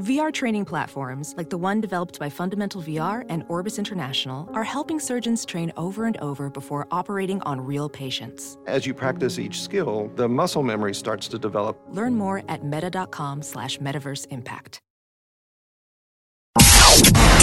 VR 0.00 0.32
training 0.32 0.64
platforms, 0.64 1.34
like 1.36 1.50
the 1.50 1.58
one 1.58 1.80
developed 1.80 2.18
by 2.18 2.28
Fundamental 2.28 2.82
VR 2.82 3.24
and 3.28 3.44
Orbis 3.48 3.78
International, 3.78 4.48
are 4.52 4.64
helping 4.64 4.98
surgeons 4.98 5.44
train 5.44 5.72
over 5.76 6.06
and 6.06 6.16
over 6.16 6.50
before 6.50 6.88
operating 6.90 7.40
on 7.42 7.60
real 7.60 7.88
patients. 7.88 8.58
As 8.66 8.86
you 8.86 8.94
practice 8.94 9.38
each 9.38 9.62
skill, 9.62 10.10
the 10.16 10.28
muscle 10.28 10.64
memory 10.64 10.94
starts 10.94 11.28
to 11.28 11.38
develop. 11.38 11.80
Learn 11.90 12.16
more 12.16 12.42
at 12.48 12.64
meta.com 12.64 13.42
slash 13.42 13.78
metaverse 13.78 14.26
impact. 14.30 14.80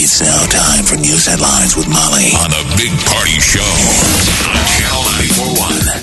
It's 0.03 0.19
now 0.19 0.45
time 0.47 0.83
for 0.83 0.95
news 0.95 1.27
headlines 1.27 1.75
with 1.77 1.87
Molly 1.87 2.33
on 2.35 2.49
the 2.49 2.73
Big 2.75 2.91
Party 3.05 3.39
Show 3.39 3.61
on 3.61 4.30
Channel 4.30 4.30
941. 4.30 4.30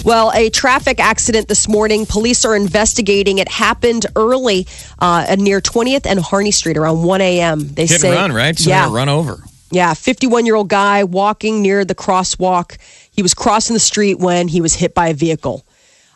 Well, 0.05 0.33
a 0.35 0.49
traffic 0.51 1.01
accident 1.01 1.49
this 1.49 1.69
morning. 1.69 2.07
Police 2.07 2.45
are 2.45 2.57
investigating. 2.57 3.39
It 3.39 3.49
happened 3.49 4.07
early 4.17 4.67
uh, 4.99 5.37
near 5.39 5.61
20th 5.61 6.07
and 6.07 6.19
Harney 6.19 6.51
Street 6.51 6.77
around 6.77 7.03
1 7.03 7.21
a.m. 7.21 7.69
They 7.75 7.87
Hit 7.87 8.01
say, 8.01 8.09
and 8.09 8.17
run, 8.17 8.33
right? 8.33 8.57
So 8.59 8.71
yeah, 8.71 8.91
run 8.93 9.09
over. 9.09 9.39
yeah. 9.71 9.93
51 9.95 10.47
year 10.47 10.55
old 10.55 10.69
guy 10.69 11.05
walking 11.05 11.61
near 11.63 11.85
the 11.85 11.95
crosswalk. 11.95 12.79
He 13.11 13.23
was 13.23 13.35
crossing 13.35 13.75
the 13.75 13.81
street 13.81 14.19
when 14.19 14.49
he 14.49 14.61
was 14.61 14.75
hit 14.75 14.95
by 14.95 15.09
a 15.09 15.15
vehicle. 15.15 15.67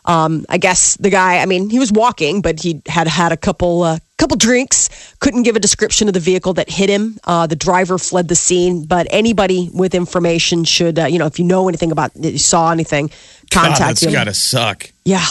Um, 0.05 0.45
I 0.49 0.57
guess 0.57 0.97
the 0.97 1.09
guy. 1.09 1.37
I 1.39 1.45
mean, 1.45 1.69
he 1.69 1.79
was 1.79 1.91
walking, 1.91 2.41
but 2.41 2.59
he 2.59 2.81
had 2.87 3.07
had 3.07 3.31
a 3.31 3.37
couple 3.37 3.83
uh, 3.83 3.99
couple 4.23 4.37
drinks. 4.37 4.89
Couldn't 5.19 5.43
give 5.43 5.55
a 5.55 5.59
description 5.59 6.07
of 6.07 6.13
the 6.13 6.19
vehicle 6.19 6.53
that 6.53 6.69
hit 6.69 6.89
him. 6.89 7.17
Uh, 7.25 7.45
the 7.45 7.55
driver 7.57 7.97
fled 7.97 8.27
the 8.29 8.35
scene. 8.35 8.85
But 8.85 9.05
anybody 9.09 9.69
with 9.73 9.93
information 9.93 10.63
should, 10.63 10.97
uh, 10.97 11.05
you 11.05 11.19
know, 11.19 11.25
if 11.25 11.37
you 11.39 11.45
know 11.45 11.67
anything 11.67 11.91
about, 11.91 12.11
you 12.15 12.37
saw 12.37 12.71
anything, 12.71 13.07
God, 13.49 13.61
contact 13.67 13.79
that's 13.79 14.03
him. 14.03 14.11
gotta 14.13 14.33
suck. 14.33 14.89
Yeah. 15.03 15.25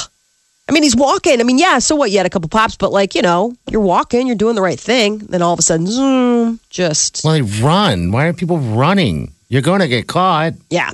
I 0.69 0.73
mean, 0.73 0.83
he's 0.85 0.95
walking. 0.95 1.41
I 1.41 1.43
mean, 1.45 1.59
yeah, 1.59 1.79
so 1.81 1.97
what? 1.97 2.11
You 2.11 2.19
had 2.19 2.27
a 2.27 2.31
couple 2.31 2.49
pops, 2.49 2.77
but 2.77 2.93
like, 2.93 3.15
you 3.15 3.23
know, 3.23 3.55
you're 3.71 3.81
walking, 3.81 4.27
you're 4.27 4.37
doing 4.37 4.55
the 4.55 4.63
right 4.63 4.79
thing. 4.79 5.19
Then 5.19 5.43
all 5.43 5.53
of 5.53 5.59
a 5.59 5.63
sudden, 5.63 5.87
zoom, 5.87 6.61
just, 6.71 7.23
Well, 7.25 7.33
they 7.35 7.43
run. 7.43 8.13
Why 8.13 8.27
are 8.27 8.33
people 8.33 8.59
running? 8.59 9.33
You're 9.49 9.63
going 9.63 9.81
to 9.81 9.89
get 9.89 10.07
caught. 10.07 10.53
yeah. 10.71 10.93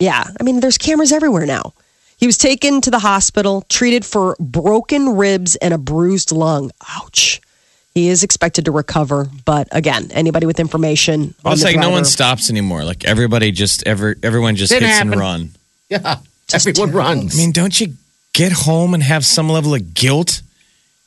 Yeah. 0.00 0.24
I 0.38 0.42
mean, 0.44 0.60
there's 0.60 0.78
cameras 0.78 1.10
everywhere 1.10 1.46
now. 1.46 1.72
He 2.18 2.26
was 2.26 2.36
taken 2.36 2.80
to 2.82 2.90
the 2.90 2.98
hospital, 2.98 3.62
treated 3.68 4.04
for 4.04 4.36
broken 4.40 5.16
ribs 5.16 5.56
and 5.56 5.72
a 5.72 5.78
bruised 5.78 6.32
lung. 6.32 6.70
Ouch. 6.96 7.40
He 7.94 8.08
is 8.08 8.22
expected 8.22 8.64
to 8.66 8.70
recover, 8.72 9.28
but 9.44 9.66
again, 9.72 10.10
anybody 10.12 10.46
with 10.46 10.60
information. 10.60 11.34
Well, 11.42 11.50
on 11.50 11.52
it's 11.54 11.62
the 11.62 11.68
like 11.68 11.80
no 11.80 11.90
one 11.90 12.04
stops 12.04 12.50
anymore. 12.50 12.84
Like 12.84 13.04
everybody 13.04 13.50
just 13.50 13.86
ever 13.86 14.14
everyone 14.22 14.56
just 14.56 14.72
Didn't 14.72 14.88
hits 14.88 15.00
and 15.00 15.08
happen. 15.10 15.20
run. 15.20 15.50
Yeah. 15.88 16.18
Everyone 16.52 16.92
runs. 16.92 17.34
I 17.34 17.38
mean, 17.38 17.50
don't 17.52 17.80
you 17.80 17.94
get 18.34 18.52
home 18.52 18.92
and 18.94 19.02
have 19.02 19.24
some 19.24 19.48
level 19.48 19.74
of 19.74 19.94
guilt 19.94 20.42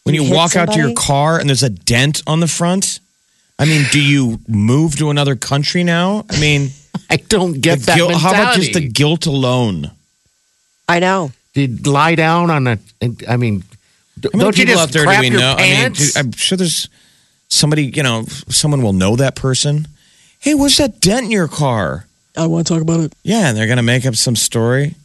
when 0.04 0.16
You 0.16 0.22
you, 0.24 0.28
hit 0.30 0.36
walk 0.36 0.56
out 0.56 0.72
to 0.74 0.80
your 0.80 0.94
car 0.96 1.40
and 1.40 1.48
there's 1.48 1.62
a 1.64 1.70
dent 1.70 2.24
on 2.26 2.40
the 2.40 2.48
front? 2.48 3.00
I 3.60 3.66
mean, 3.66 3.86
do 3.92 4.02
you 4.02 4.40
move 4.48 4.98
to 4.98 5.12
another 5.12 5.36
country 5.36 5.84
now? 5.84 6.26
I 6.32 6.40
mean, 6.40 6.72
I 7.12 7.18
don't 7.18 7.62
get 7.62 7.80
the 7.82 7.86
that 7.86 7.96
guilt, 7.98 8.14
how 8.16 8.32
about 8.32 8.56
just 8.56 8.74
the 8.74 8.88
guilt 8.88 9.28
alone? 9.28 9.92
I 10.92 11.00
know. 11.00 11.32
Did 11.54 11.88
lie 11.88 12.16
down 12.16 12.50
on 12.50 12.68
a. 12.68 12.78
I 13.28 13.38
mean, 13.38 13.64
How 14.24 14.30
many 14.34 14.44
don't 14.44 14.58
you 14.58 14.66
just 14.66 14.82
out 14.82 14.90
there 14.90 15.04
do 15.06 15.20
we 15.20 15.30
your 15.30 15.40
know? 15.40 15.54
I 15.58 15.62
mean, 15.62 15.76
pants? 15.76 16.16
I'm 16.16 16.32
sure 16.32 16.58
there's 16.58 16.88
somebody, 17.50 17.86
you 17.86 18.04
know, 18.04 18.24
someone 18.50 18.82
will 18.82 18.94
know 18.94 19.16
that 19.18 19.36
person. 19.36 19.88
Hey, 20.40 20.54
what's 20.54 20.78
that 20.78 21.00
dent 21.02 21.26
in 21.26 21.32
your 21.32 21.48
car? 21.48 22.06
I 22.38 22.48
want 22.48 22.66
to 22.68 22.74
talk 22.74 22.82
about 22.82 23.02
it. 23.02 23.14
Yeah, 23.24 23.50
and 23.50 23.58
they're 23.58 23.68
going 23.68 23.78
to 23.78 23.84
make 23.84 24.06
up 24.06 24.16
some 24.16 24.36
story. 24.36 24.96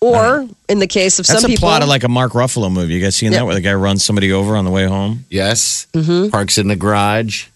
Or 0.00 0.48
in 0.68 0.78
the 0.80 0.86
case 0.88 1.20
of 1.20 1.26
That's 1.26 1.42
some 1.42 1.50
a 1.50 1.54
people, 1.54 1.68
plot 1.68 1.82
of 1.82 1.88
like 1.88 2.02
a 2.02 2.08
Mark 2.08 2.32
Ruffalo 2.32 2.72
movie. 2.72 2.94
You 2.94 3.00
guys 3.00 3.14
seen 3.14 3.30
Yeah. 3.30 3.38
that 3.40 3.44
where 3.44 3.54
the 3.54 3.60
guy 3.60 3.74
runs 3.74 4.02
somebody 4.04 4.32
over 4.32 4.56
on 4.56 4.64
the 4.64 4.70
way 4.72 4.86
home? 4.86 5.24
yes. 5.30 5.86
Mm-hmm. 5.92 6.30
Parks 6.30 6.58
in 6.58 6.66
the 6.68 6.74
garage. 6.76 7.46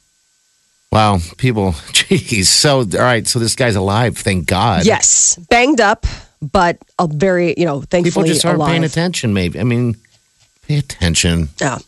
Wow, 0.93 1.19
people. 1.39 1.73
Jeez. 1.93 2.45
So, 2.45 2.79
all 2.81 2.85
right. 3.05 3.27
So 3.27 3.39
this 3.41 3.57
guy's 3.57 3.75
alive. 3.75 4.17
Thank 4.17 4.47
God. 4.47 4.87
yes, 4.87 5.37
banged 5.51 5.81
up, 5.81 6.07
but 6.43 6.79
a 6.99 7.07
very, 7.07 7.55
you 7.57 7.65
know, 7.65 7.81
People 7.81 7.89
thankfully 7.91 8.29
just 8.29 8.45
aren't 8.45 8.59
alive. 8.59 8.71
paying 8.71 8.85
attention, 8.85 9.33
maybe. 9.33 9.59
I 9.61 9.65
mean, 9.65 9.97
pay 10.63 10.79
attention. 10.79 11.49
Yeah. 11.61 11.79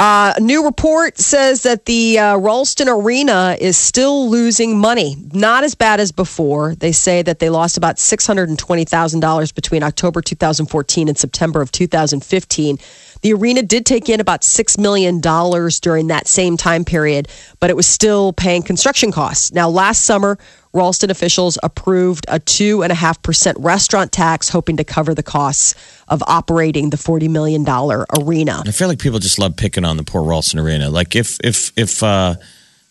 Uh, 0.00 0.32
a 0.36 0.40
new 0.40 0.64
report 0.64 1.18
says 1.18 1.64
that 1.64 1.86
the 1.86 2.20
uh, 2.20 2.36
Ralston 2.36 2.88
Arena 2.88 3.56
is 3.60 3.76
still 3.76 4.30
losing 4.30 4.78
money. 4.78 5.16
Not 5.32 5.64
as 5.64 5.74
bad 5.74 5.98
as 5.98 6.12
before. 6.12 6.76
They 6.76 6.92
say 6.92 7.20
that 7.22 7.40
they 7.40 7.50
lost 7.50 7.76
about 7.76 7.96
$620,000 7.96 9.54
between 9.54 9.82
October 9.82 10.22
2014 10.22 11.08
and 11.08 11.18
September 11.18 11.60
of 11.60 11.72
2015. 11.72 12.78
The 13.22 13.32
arena 13.32 13.62
did 13.62 13.86
take 13.86 14.08
in 14.08 14.20
about 14.20 14.42
$6 14.42 14.78
million 14.78 15.20
during 15.20 16.06
that 16.08 16.26
same 16.26 16.56
time 16.56 16.84
period, 16.84 17.28
but 17.60 17.70
it 17.70 17.76
was 17.76 17.86
still 17.86 18.32
paying 18.32 18.62
construction 18.62 19.12
costs. 19.12 19.52
Now, 19.52 19.68
last 19.68 20.02
summer, 20.02 20.38
Ralston 20.72 21.10
officials 21.10 21.58
approved 21.62 22.26
a 22.28 22.38
2.5% 22.38 23.54
restaurant 23.58 24.12
tax, 24.12 24.48
hoping 24.48 24.76
to 24.76 24.84
cover 24.84 25.14
the 25.14 25.22
costs 25.22 25.74
of 26.08 26.22
operating 26.26 26.90
the 26.90 26.96
$40 26.96 27.28
million 27.28 27.66
arena. 27.68 28.62
I 28.66 28.70
feel 28.70 28.88
like 28.88 28.98
people 28.98 29.18
just 29.18 29.38
love 29.38 29.56
picking 29.56 29.84
on 29.84 29.96
the 29.96 30.04
poor 30.04 30.22
Ralston 30.22 30.60
Arena. 30.60 30.90
Like 30.90 31.16
if 31.16 31.38
if 31.42 31.72
if 31.76 32.02
uh, 32.02 32.34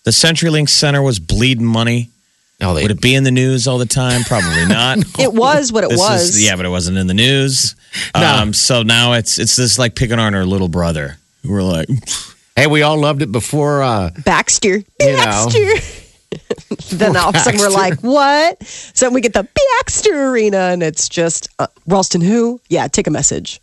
the 0.04 0.12
CenturyLink 0.12 0.70
Center 0.70 1.02
was 1.02 1.20
bleeding 1.20 1.66
money, 1.66 2.10
Oh, 2.60 2.74
they, 2.74 2.82
would 2.82 2.92
it 2.92 3.02
be 3.02 3.14
in 3.14 3.24
the 3.24 3.32
news 3.32 3.68
all 3.68 3.78
the 3.78 3.86
time? 3.86 4.24
Probably 4.24 4.66
not. 4.68 4.98
It 5.20 5.32
was 5.32 5.72
what 5.72 5.84
it 5.84 5.90
This 5.92 6.00
was. 6.00 6.30
is- 6.30 6.44
yeah, 6.44 6.56
but 6.56 6.66
it 6.66 6.70
wasn't 6.70 6.98
in 6.98 7.06
the 7.08 7.14
news. 7.14 7.76
No. 8.16 8.22
Um, 8.26 8.54
so 8.54 8.82
now 8.84 9.14
it's 9.14 9.38
it's 9.40 9.56
this 9.56 9.78
like 9.78 9.96
picking 9.96 10.20
on 10.20 10.34
our 10.34 10.46
little 10.46 10.68
brother. 10.68 11.18
We're 11.44 11.62
like, 11.64 11.88
hey, 12.56 12.68
we 12.68 12.82
all 12.82 12.98
loved 12.98 13.22
it 13.22 13.32
before. 13.32 13.84
Uh, 13.84 14.10
Baxter. 14.26 14.78
You 14.78 14.84
know. 15.00 15.16
Baxter. 15.16 15.66
then 16.96 17.16
all 17.16 17.30
of 17.30 17.36
a 17.36 17.40
sudden 17.40 17.60
we're 17.60 17.70
like, 17.70 18.00
what? 18.02 18.62
So 18.64 19.10
we 19.10 19.22
get 19.22 19.34
the 19.34 19.48
Baxter 19.80 20.30
Arena, 20.32 20.58
and 20.58 20.84
it's 20.84 21.08
just 21.08 21.48
uh, 21.60 21.68
Ralston 21.88 22.22
who? 22.22 22.60
Yeah, 22.70 22.88
take 22.88 23.08
a 23.08 23.12
message. 23.12 23.62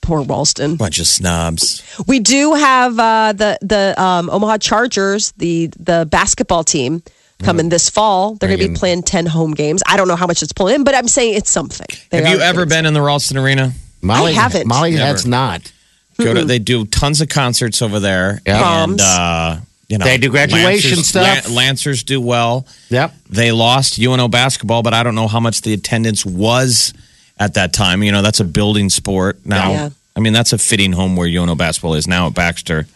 Poor 0.00 0.22
Ralston. 0.22 0.76
bunch 0.76 0.98
of 1.00 1.06
snobs. 1.06 1.82
We 2.06 2.18
do 2.20 2.54
have 2.54 2.98
uh, 2.98 3.32
the 3.34 3.58
the 3.60 4.00
um, 4.02 4.30
Omaha 4.30 4.58
Chargers, 4.58 5.32
the 5.32 5.66
the 5.78 6.06
basketball 6.10 6.64
team, 6.64 7.02
coming 7.42 7.68
this 7.68 7.88
fall. 7.90 8.34
They're 8.34 8.48
going 8.48 8.60
to 8.60 8.68
be 8.68 8.74
playing 8.74 9.02
ten 9.02 9.26
home 9.26 9.52
games. 9.52 9.82
I 9.86 9.96
don't 9.96 10.08
know 10.08 10.16
how 10.16 10.26
much 10.26 10.42
it's 10.42 10.52
pulling 10.52 10.76
in, 10.76 10.84
but 10.84 10.94
I'm 10.94 11.08
saying 11.08 11.34
it's 11.34 11.50
something. 11.50 11.86
They 12.10 12.22
Have 12.22 12.28
you 12.34 12.40
ever 12.40 12.64
getting- 12.64 12.68
been 12.84 12.86
in 12.86 12.94
the 12.94 13.02
Ralston 13.02 13.36
Arena? 13.38 13.72
Molly 14.02 14.32
I 14.32 14.34
haven't. 14.34 14.66
Molly 14.66 14.92
Never. 14.92 15.04
has 15.06 15.26
not. 15.26 15.72
Go 16.18 16.32
to, 16.32 16.44
they 16.44 16.58
do 16.58 16.86
tons 16.86 17.20
of 17.20 17.28
concerts 17.28 17.82
over 17.82 18.00
there. 18.00 18.40
Yeah. 18.46 18.56
And, 18.84 18.96
Proms. 18.98 19.02
uh, 19.02 19.60
you 19.88 19.98
know, 19.98 20.04
They 20.06 20.16
do 20.16 20.30
graduation 20.30 20.90
Lancers, 20.96 21.06
stuff. 21.08 21.46
Lan- 21.46 21.54
Lancers 21.54 22.02
do 22.04 22.20
well. 22.20 22.66
Yep. 22.88 23.14
They 23.28 23.52
lost 23.52 23.98
UNO 23.98 24.28
basketball, 24.28 24.82
but 24.82 24.94
I 24.94 25.02
don't 25.02 25.14
know 25.14 25.28
how 25.28 25.40
much 25.40 25.60
the 25.60 25.74
attendance 25.74 26.24
was 26.24 26.94
at 27.38 27.54
that 27.54 27.72
time. 27.74 28.02
You 28.02 28.12
know, 28.12 28.22
that's 28.22 28.40
a 28.40 28.44
building 28.44 28.88
sport 28.88 29.44
now. 29.44 29.70
Yeah. 29.70 29.88
I 30.16 30.20
mean, 30.20 30.32
that's 30.32 30.54
a 30.54 30.58
fitting 30.58 30.92
home 30.92 31.16
where 31.16 31.28
UNO 31.28 31.54
basketball 31.54 31.94
is 31.94 32.06
now 32.08 32.28
at 32.28 32.34
Baxter. 32.34 32.86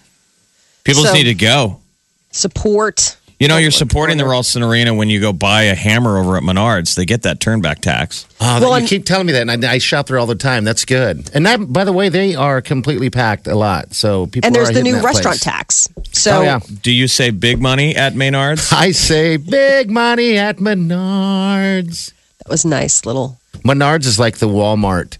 People 0.84 1.02
just 1.02 1.12
So- 1.12 1.18
need 1.18 1.24
to 1.24 1.34
go. 1.34 1.78
support? 2.32 3.16
You 3.40 3.48
know, 3.48 3.56
you're 3.56 3.70
supporting 3.70 4.18
the 4.18 4.26
Ralston 4.26 4.62
Arena 4.62 4.92
when 4.92 5.08
you 5.08 5.18
go 5.18 5.32
buy 5.32 5.62
a 5.62 5.74
hammer 5.74 6.18
over 6.18 6.36
at 6.36 6.42
Menards. 6.42 6.94
They 6.94 7.06
get 7.06 7.22
that 7.22 7.38
turnback 7.40 7.76
tax. 7.76 8.28
Oh, 8.38 8.60
Well, 8.60 8.78
you 8.78 8.86
keep 8.86 9.06
telling 9.06 9.26
me 9.26 9.32
that, 9.32 9.48
and 9.48 9.64
I, 9.64 9.72
I 9.72 9.78
shop 9.78 10.08
there 10.08 10.18
all 10.18 10.26
the 10.26 10.34
time. 10.34 10.62
That's 10.62 10.84
good. 10.84 11.30
And 11.32 11.46
that, 11.46 11.72
by 11.72 11.84
the 11.84 11.92
way, 11.92 12.10
they 12.10 12.34
are 12.34 12.60
completely 12.60 13.08
packed 13.08 13.46
a 13.46 13.54
lot. 13.54 13.94
So 13.94 14.26
people 14.26 14.46
And 14.46 14.54
there's 14.54 14.68
are 14.68 14.74
the 14.74 14.82
new 14.82 15.00
restaurant 15.00 15.40
place. 15.40 15.40
tax. 15.40 15.88
So 16.12 16.40
Oh 16.40 16.42
yeah, 16.42 16.60
Do 16.82 16.92
you 16.92 17.08
say 17.08 17.30
big 17.30 17.62
money 17.62 17.96
at 17.96 18.12
Maynard's? 18.14 18.70
I 18.74 18.90
say 18.90 19.38
big 19.38 19.90
money 19.90 20.36
at 20.36 20.58
Menards. 20.58 22.12
that 22.40 22.50
was 22.50 22.66
nice 22.66 23.06
little. 23.06 23.38
Menards 23.64 24.04
is 24.04 24.18
like 24.18 24.36
the 24.36 24.48
Walmart 24.48 25.16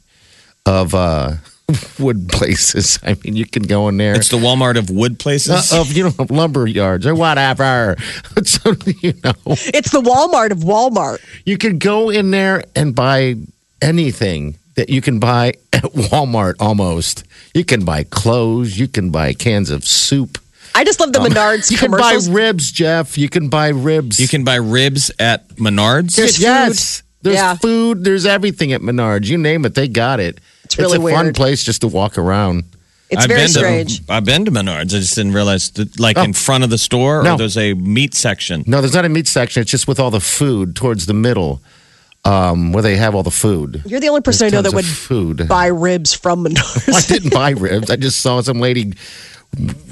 of 0.66 0.94
uh, 0.94 1.36
wood 1.98 2.28
places. 2.28 2.98
I 3.03 3.16
mean, 3.25 3.36
you 3.36 3.47
can 3.47 3.62
go 3.64 3.88
in 3.88 3.97
there. 3.97 4.14
It's 4.14 4.28
the 4.28 4.36
Walmart 4.38 4.76
of 4.78 4.91
wood 4.91 5.18
places. 5.18 5.72
uh, 5.72 5.80
of 5.80 5.92
you 5.92 6.04
know 6.04 6.27
lumber 6.30 6.66
yards 6.66 7.06
or 7.06 7.15
whatever. 7.15 7.97
so 8.45 8.72
you 9.00 9.15
know, 9.24 9.33
It's 9.47 9.91
the 9.91 10.00
Walmart 10.03 10.50
of 10.53 10.59
Walmart. 10.59 11.18
you 11.45 11.59
can 11.59 11.78
go 11.78 12.10
in 12.10 12.30
there 12.30 12.65
and 12.77 12.95
buy 12.95 13.36
anything 13.83 14.56
that 14.77 14.89
you 14.89 15.00
can 15.00 15.18
buy 15.18 15.54
at 15.72 15.83
Walmart. 15.83 16.54
Almost, 16.60 17.24
you 17.54 17.65
can 17.65 17.84
buy 17.84 18.04
clothes. 18.04 18.78
You 18.78 18.89
can 18.89 19.10
buy 19.10 19.33
cans 19.33 19.71
of 19.71 19.84
soup. 19.84 20.39
I 20.74 20.84
just 20.84 21.00
love 21.00 21.12
the 21.12 21.18
Menards 21.18 21.71
You 21.71 21.78
can 21.78 21.91
buy 21.91 22.16
ribs, 22.30 22.71
Jeff. 22.71 23.18
You 23.18 23.28
can 23.28 23.48
buy 23.48 23.68
ribs. 23.68 24.21
You 24.21 24.28
can 24.28 24.45
buy 24.45 24.54
ribs 24.54 25.10
at 25.18 25.48
Menards. 25.56 26.15
There's, 26.15 26.36
Good 26.39 26.42
yes. 26.45 27.03
There's 27.22 27.36
Yeah. 27.36 27.56
food. 27.56 28.04
There's 28.04 28.24
everything 28.24 28.72
at 28.72 28.80
Menards. 28.80 29.27
You 29.27 29.36
name 29.36 29.65
it, 29.65 29.74
they 29.74 29.89
got 29.89 30.21
it. 30.21 30.39
It's 30.72 30.78
really 30.78 30.99
a 31.13 31.15
fun 31.17 31.25
weird. 31.27 31.34
place 31.37 31.63
just 31.63 31.81
to 31.83 31.89
walk 31.89 32.19
around. 32.19 32.65
It's 33.11 33.22
I've 33.22 33.28
very 33.28 33.41
been 33.41 33.49
strange. 33.49 34.07
To, 34.07 34.13
I've 34.13 34.25
been 34.25 34.45
to 34.45 34.53
Menards. 34.53 34.83
I 34.95 35.01
just 35.01 35.17
didn't 35.17 35.33
realize 35.33 35.71
that, 35.72 35.99
like 35.99 36.17
Oh. 36.17 36.22
in 36.22 36.33
front 36.33 36.63
of 36.63 36.71
the 36.71 36.78
store, 36.78 37.22
No. 37.25 37.34
or 37.34 37.39
there's 37.39 37.57
a 37.57 37.75
meat 37.75 38.15
section. 38.15 38.63
No, 38.69 38.81
there's 38.81 38.95
not 38.95 39.05
a 39.05 39.09
meat 39.09 39.27
section. 39.27 39.63
It's 39.63 39.71
just 39.71 39.89
with 39.89 39.99
all 39.99 40.13
the 40.13 40.21
food 40.21 40.77
towards 40.77 41.07
the 41.07 41.15
middle, 41.15 41.61
um, 42.25 42.71
where 42.72 42.83
they 42.84 42.95
have 42.97 43.17
all 43.17 43.25
the 43.25 43.31
food. 43.33 43.83
You're 43.84 43.99
the 43.99 44.09
only 44.09 44.21
person 44.21 44.45
There's 44.45 44.53
I 44.53 44.57
know 44.59 44.63
that 44.63 44.75
would 44.75 44.84
food. 44.84 45.49
buy 45.49 45.67
ribs 45.67 46.15
from 46.15 46.45
Menards. 46.47 46.95
I 46.95 47.01
didn't 47.13 47.33
buy 47.33 47.51
ribs. 47.51 47.91
I 47.91 47.97
just 47.97 48.21
saw 48.21 48.41
some 48.43 48.61
lady 48.61 48.93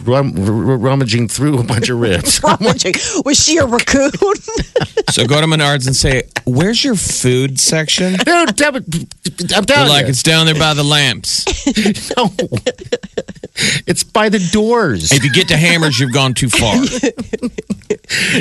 rum, 0.05 0.35
r- 0.39 0.77
rummaging 0.79 1.29
through 1.29 1.59
a 1.59 1.65
bunch 1.65 1.89
of 1.89 1.99
ribs. 2.01 2.41
Rummaging. 2.45 2.95
Was 3.25 3.43
she 3.43 3.59
a 3.59 3.67
raccoon? 3.67 4.11
So 5.11 5.27
go 5.27 5.41
to 5.41 5.47
Menards 5.47 5.87
and 5.87 5.97
say, 5.97 6.25
"Where's 6.45 6.85
your 6.85 6.95
food 6.95 7.59
section?" 7.59 8.13
Dude, 8.13 8.57
damn 8.57 8.77
it, 8.77 8.85
I'm 9.57 9.65
They're 9.65 9.89
like, 9.89 10.05
you. 10.05 10.11
"It's 10.11 10.23
down 10.23 10.45
there 10.45 10.55
by 10.55 10.75
the 10.75 10.85
lamps." 10.85 11.47
No. 12.17 12.31
it's 13.87 14.05
by 14.05 14.29
the 14.29 14.39
doors. 14.53 15.11
If 15.11 15.25
you 15.25 15.33
get 15.33 15.49
to 15.49 15.57
Hammers, 15.57 15.99
you've 15.99 16.13
gone 16.13 16.35
too 16.35 16.51
far. 16.51 16.75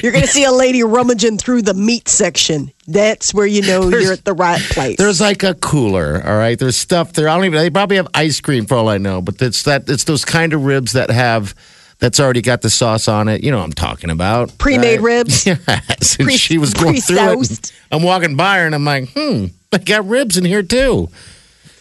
You're 0.04 0.12
going 0.12 0.24
to 0.26 0.28
see 0.30 0.44
a 0.44 0.52
lady 0.52 0.84
rummaging 0.84 1.38
through 1.38 1.62
the 1.62 1.74
meat 1.74 2.10
section. 2.10 2.70
That's 2.88 3.34
where 3.34 3.46
you 3.46 3.64
know 3.64 3.90
you're 3.90 4.14
at 4.14 4.24
the 4.24 4.34
right 4.34 4.62
place. 4.62 4.98
There's 4.98 5.20
like 5.20 5.44
a 5.44 5.54
cooler, 5.56 6.22
all 6.26 6.38
right. 6.38 6.58
There's 6.58 6.78
stuff 6.78 7.12
there. 7.14 7.28
I 7.28 7.36
don't 7.36 7.46
even. 7.46 7.60
They 7.60 7.70
probably 7.70 7.98
have 7.98 8.08
ice 8.14 8.40
cream 8.40 8.66
for 8.66 8.76
all 8.76 8.88
I 8.88 8.98
know, 8.98 9.22
but 9.22 9.42
it's 9.42 9.64
that. 9.64 9.90
It's 9.90 10.06
those 10.06 10.24
kind 10.24 10.54
of 10.54 10.64
ribs 10.64 10.94
that 10.94 11.10
have 11.10 11.54
that's 12.00 12.20
already 12.20 12.42
got 12.42 12.62
the 12.62 12.70
sauce 12.70 13.08
on 13.10 13.28
it. 13.28 13.44
You 13.44 13.52
know 13.52 13.58
what 13.58 13.66
I'm 13.66 13.74
talking 13.74 14.10
about. 14.10 14.58
Pre-made 14.58 15.02
right? 15.02 15.18
ribs? 15.18 15.46
Yes. 15.68 16.16
Pre- 16.16 16.38
she 16.38 16.58
was 16.58 16.74
going 16.74 17.02
through 17.02 17.42
it. 17.42 17.74
I'm 17.92 18.04
walking 18.04 18.38
by 18.38 18.60
her, 18.60 18.66
and 18.66 18.74
I'm 18.74 18.86
like, 18.86 19.10
hmm, 19.10 19.48
they 19.72 19.80
got 19.80 20.08
ribs 20.08 20.38
in 20.38 20.46
here 20.46 20.64
too. 20.64 21.10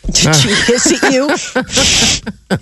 Did 0.06 0.34
she 0.34 0.48
hiss 0.48 1.02
at 1.02 1.12
you? 1.12 1.28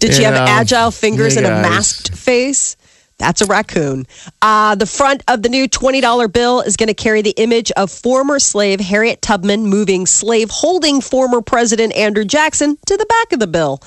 Did 0.00 0.14
she 0.14 0.22
have 0.22 0.34
agile 0.34 0.90
fingers 0.90 1.36
and 1.36 1.46
a 1.46 1.50
masked 1.50 2.14
face? 2.16 2.76
That's 3.18 3.40
a 3.40 3.46
raccoon. 3.46 4.06
Uh, 4.40 4.74
the 4.74 4.86
front 4.86 5.22
of 5.28 5.42
the 5.42 5.48
new 5.48 5.68
$20 5.68 6.32
bill 6.32 6.60
is 6.60 6.76
going 6.76 6.88
to 6.88 6.94
carry 6.94 7.22
the 7.22 7.34
image 7.36 7.70
of 7.72 7.90
former 7.90 8.38
slave 8.38 8.80
Harriet 8.80 9.22
Tubman 9.22 9.66
moving 9.66 10.06
slave 10.06 10.50
holding 10.50 11.00
former 11.00 11.40
President 11.40 11.94
Andrew 11.94 12.24
Jackson 12.24 12.76
to 12.86 12.96
the 12.96 13.06
back 13.06 13.32
of 13.32 13.38
the 13.40 13.46
bill. 13.46 13.80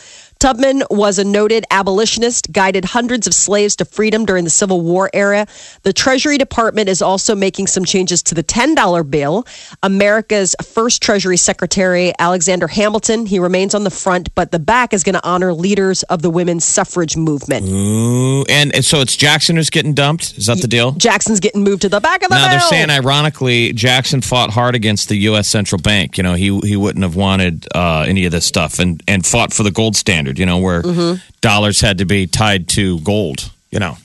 Tubman 0.45 0.83
was 0.91 1.17
a 1.17 1.23
noted 1.23 1.65
abolitionist, 1.71 2.51
guided 2.51 2.85
hundreds 2.85 3.25
of 3.25 3.33
slaves 3.33 3.75
to 3.77 3.83
freedom 3.83 4.25
during 4.25 4.43
the 4.43 4.51
Civil 4.51 4.81
War 4.81 5.09
era. 5.11 5.47
The 5.81 5.91
Treasury 5.91 6.37
Department 6.37 6.87
is 6.87 7.01
also 7.01 7.33
making 7.33 7.65
some 7.65 7.83
changes 7.83 8.21
to 8.21 8.35
the 8.35 8.43
$10 8.43 9.09
bill. 9.09 9.47
America's 9.81 10.55
first 10.63 11.01
Treasury 11.01 11.37
Secretary, 11.37 12.13
Alexander 12.19 12.67
Hamilton, 12.67 13.25
he 13.25 13.39
remains 13.39 13.73
on 13.73 13.85
the 13.85 13.89
front, 13.89 14.35
but 14.35 14.51
the 14.51 14.59
back 14.59 14.93
is 14.93 15.03
going 15.03 15.15
to 15.15 15.27
honor 15.27 15.51
leaders 15.51 16.03
of 16.03 16.21
the 16.21 16.29
women's 16.29 16.63
suffrage 16.63 17.17
movement. 17.17 17.65
Ooh, 17.67 18.45
and, 18.47 18.71
and 18.75 18.85
so 18.85 19.01
it's 19.01 19.15
Jackson 19.17 19.55
who's 19.55 19.71
getting 19.71 19.95
dumped. 19.95 20.37
Is 20.37 20.45
that 20.45 20.61
the 20.61 20.67
deal? 20.67 20.91
Jackson's 20.91 21.39
getting 21.39 21.63
moved 21.63 21.81
to 21.81 21.89
the 21.89 21.99
back 21.99 22.21
of 22.21 22.29
the 22.29 22.35
Now 22.35 22.49
bill. 22.49 22.59
they're 22.59 22.69
saying, 22.69 22.91
ironically, 22.91 23.73
Jackson 23.73 24.21
fought 24.21 24.51
hard 24.51 24.75
against 24.75 25.09
the 25.09 25.15
U.S. 25.21 25.47
central 25.47 25.81
bank. 25.81 26.19
You 26.19 26.23
know, 26.23 26.35
he 26.35 26.59
he 26.59 26.75
wouldn't 26.75 27.01
have 27.01 27.15
wanted 27.15 27.67
uh, 27.73 28.05
any 28.07 28.25
of 28.25 28.31
this 28.31 28.45
stuff, 28.45 28.77
and 28.77 29.01
and 29.07 29.25
fought 29.25 29.51
for 29.51 29.63
the 29.63 29.71
gold 29.71 29.95
standard. 29.95 30.34
You 30.39 30.45
know, 30.45 30.59
where 30.59 30.81
Mm-hmm. 30.81 31.19
dollars 31.41 31.81
had 31.81 31.97
to 31.99 32.05
be 32.05 32.27
tied 32.27 32.67
to 32.69 32.99
gold. 33.01 33.51
You 33.71 33.79
know, 33.79 33.97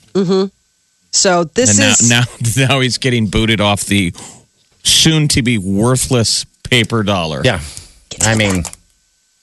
so 1.11 1.43
this 1.45 1.71
and 1.71 1.79
now 2.09 2.23
is 2.23 2.57
now 2.57 2.67
now 2.75 2.79
he's 2.79 2.97
getting 2.97 3.27
booted 3.27 3.61
off 3.61 3.85
the 3.85 4.13
soon 4.83 5.27
to 5.29 5.41
be 5.41 5.57
worthless 5.57 6.45
paper 6.63 7.03
dollar. 7.03 7.41
Yeah, 7.43 7.61
I 8.21 8.35
mean, 8.35 8.63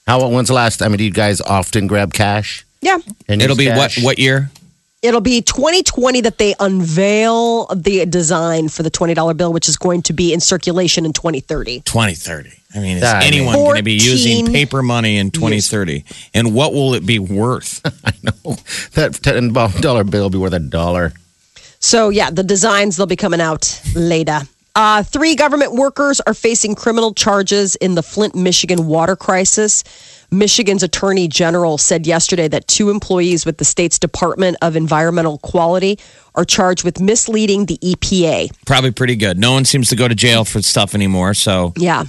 how? 0.07 0.27
When's 0.29 0.47
the 0.49 0.53
last? 0.53 0.81
I 0.81 0.87
mean, 0.87 0.97
do 0.97 1.03
you 1.03 1.11
guys 1.11 1.41
often 1.41 1.87
grab 1.87 2.13
cash? 2.13 2.65
yeah. 2.81 2.97
And 3.27 3.41
It'll 3.41 3.57
use 3.57 3.71
be 3.73 3.77
what 3.77 3.95
what 4.01 4.19
year? 4.19 4.49
It'll 5.01 5.21
be 5.21 5.41
2020 5.41 6.21
that 6.21 6.37
they 6.37 6.55
unveil 6.59 7.67
the 7.67 8.05
design 8.05 8.67
for 8.67 8.83
the 8.83 8.91
$20 8.91 9.37
bill, 9.37 9.53
which 9.53 9.69
is 9.69 9.77
going 9.77 10.01
to 10.03 10.13
be 10.13 10.33
in 10.33 10.41
circulation 10.41 11.05
in 11.05 11.13
2030. 11.13 11.79
2030. 11.85 12.58
I 12.75 12.79
mean, 12.79 12.97
is 12.97 13.03
I 13.03 13.19
mean- 13.19 13.33
anyone 13.33 13.55
going 13.55 13.77
to 13.77 13.83
be 13.83 13.93
using 13.93 14.45
paper 14.47 14.83
money 14.83 15.17
in 15.17 15.31
2030? 15.31 16.03
And 16.33 16.53
what 16.53 16.73
will 16.73 16.93
it 16.93 17.05
be 17.05 17.17
worth? 17.19 17.81
I 18.05 18.13
know 18.23 18.55
that 18.93 19.19
ten 19.23 19.53
dollar 19.53 20.03
bill 20.03 20.23
will 20.23 20.29
be 20.29 20.37
worth 20.37 20.53
a 20.53 20.59
dollar. 20.59 21.13
So, 21.79 22.09
yeah, 22.09 22.29
the 22.29 22.43
designs, 22.43 22.97
they'll 22.97 23.05
be 23.05 23.15
coming 23.15 23.39
out 23.41 23.81
later. 23.95 24.41
Uh, 24.75 25.01
three 25.01 25.35
government 25.35 25.73
workers 25.73 26.21
are 26.21 26.33
facing 26.33 26.75
criminal 26.75 27.13
charges 27.13 27.75
in 27.75 27.95
the 27.95 28.03
Flint, 28.03 28.35
Michigan 28.35 28.85
water 28.85 29.15
crisis. 29.15 29.83
Michigan's 30.31 30.83
attorney 30.83 31.27
general 31.27 31.77
said 31.77 32.05
yesterday 32.05 32.47
that 32.47 32.67
two 32.67 32.89
employees 32.89 33.45
with 33.45 33.57
the 33.57 33.65
state's 33.65 33.97
Department 33.97 34.57
of 34.61 34.75
Environmental 34.75 35.39
Quality 35.39 35.97
are 36.35 36.45
charged 36.45 36.83
with 36.83 36.99
misleading 36.99 37.65
the 37.65 37.77
EPA. 37.79 38.51
Probably 38.65 38.91
pretty 38.91 39.15
good. 39.15 39.39
No 39.39 39.53
one 39.53 39.65
seems 39.65 39.89
to 39.89 39.95
go 39.95 40.07
to 40.07 40.15
jail 40.15 40.45
for 40.45 40.61
stuff 40.61 40.93
anymore. 40.93 41.33
So 41.33 41.73
Yeah. 41.75 42.03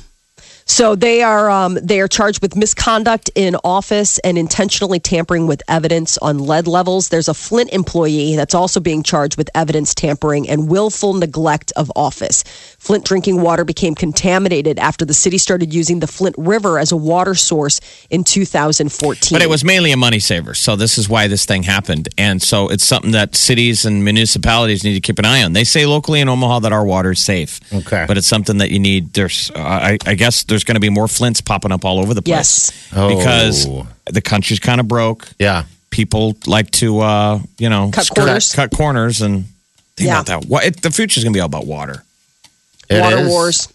So 0.71 0.95
they 0.95 1.21
are 1.23 1.51
um, 1.51 1.79
they 1.83 2.01
are 2.01 2.07
charged 2.07 2.41
with 2.43 2.55
misconduct 2.55 3.29
in 3.35 3.57
office 3.65 4.21
and 4.21 4.39
intentionally 4.39 5.01
tampering 5.01 5.49
with 5.49 5.65
evidence 5.67 6.17
on 6.19 6.39
lead 6.39 6.69
levels. 6.69 7.09
There's 7.09 7.27
a 7.27 7.35
Flint 7.35 7.73
employee 7.73 8.37
that's 8.37 8.55
also 8.55 8.79
being 8.79 9.03
charged 9.03 9.37
with 9.37 9.51
evidence 9.57 9.97
tampering 9.97 10.49
and 10.49 10.71
willful 10.71 11.15
neglect 11.15 11.73
of 11.75 11.91
office. 11.97 12.45
Flint 12.79 13.05
drinking 13.05 13.43
water 13.43 13.65
became 13.65 13.97
contaminated 13.97 14.79
after 14.79 15.05
the 15.05 15.13
city 15.13 15.39
started 15.39 15.75
using 15.75 15.99
the 15.99 16.07
Flint 16.07 16.37
River 16.39 16.79
as 16.79 16.93
a 16.93 16.97
water 16.97 17.35
source 17.35 17.81
in 18.09 18.23
2014. 18.23 19.37
But 19.37 19.43
it 19.43 19.51
was 19.51 19.65
mainly 19.65 19.91
a 19.91 19.97
money 19.97 20.21
saver. 20.21 20.55
So 20.55 20.77
this 20.77 20.99
is 20.99 21.09
why 21.09 21.27
this 21.27 21.47
thing 21.47 21.65
happened. 21.65 22.09
And 22.17 22.41
so 22.41 22.69
it's 22.69 22.87
something 22.87 23.11
that 23.11 23.35
cities 23.35 23.85
and 23.85 24.05
municipalities 24.05 24.85
need 24.85 24.95
to 24.95 25.01
keep 25.01 25.19
an 25.19 25.25
eye 25.25 25.43
on. 25.43 25.53
They 25.53 25.65
say 25.65 25.85
locally 25.85 26.21
in 26.21 26.29
Omaha 26.29 26.61
that 26.61 26.73
our 26.73 26.87
water 26.87 27.11
is 27.11 27.21
safe. 27.21 27.61
Okay. 27.73 28.05
But 28.07 28.17
it's 28.17 28.29
something 28.29 28.59
that 28.59 28.71
you 28.71 28.79
need. 28.79 29.15
There's, 29.15 29.51
uh, 29.51 29.59
I, 29.59 29.99
I 30.07 30.15
guess 30.15 30.45
there's 30.45 30.60
going 30.65 30.75
to 30.77 30.81
be 30.81 30.91
more 30.91 31.09
flints 31.09 31.41
popping 31.41 31.73
up 31.73 31.85
all 31.85 31.99
over 31.99 32.15
the 32.15 32.23
place. 32.23 32.71
Yes. 32.71 32.89
Because 32.91 33.67
Oh. 33.67 33.87
the 34.07 34.21
country's 34.21 34.61
kind 34.61 34.81
of 34.81 34.89
broke. 34.89 35.29
Yeah. 35.39 35.65
People 35.91 36.37
like 36.47 36.71
to, 36.73 37.01
uh, 37.01 37.41
you 37.59 37.69
know, 37.69 37.91
Cut 37.93 38.07
skirt- 38.07 38.25
corners. 38.25 38.53
cut 38.55 38.71
corners 38.71 39.21
and 39.23 39.45
think 39.97 40.07
Yeah. 40.09 40.21
about 40.21 40.27
that. 40.27 40.45
What, 40.47 40.65
it, 40.65 40.83
the 40.83 40.91
future's 40.91 41.25
going 41.25 41.33
to 41.33 41.37
be 41.37 41.41
all 41.41 41.47
about 41.47 41.67
water. 41.67 42.05
It 42.89 43.01
water 43.01 43.19
is. 43.19 43.29
wars. 43.29 43.69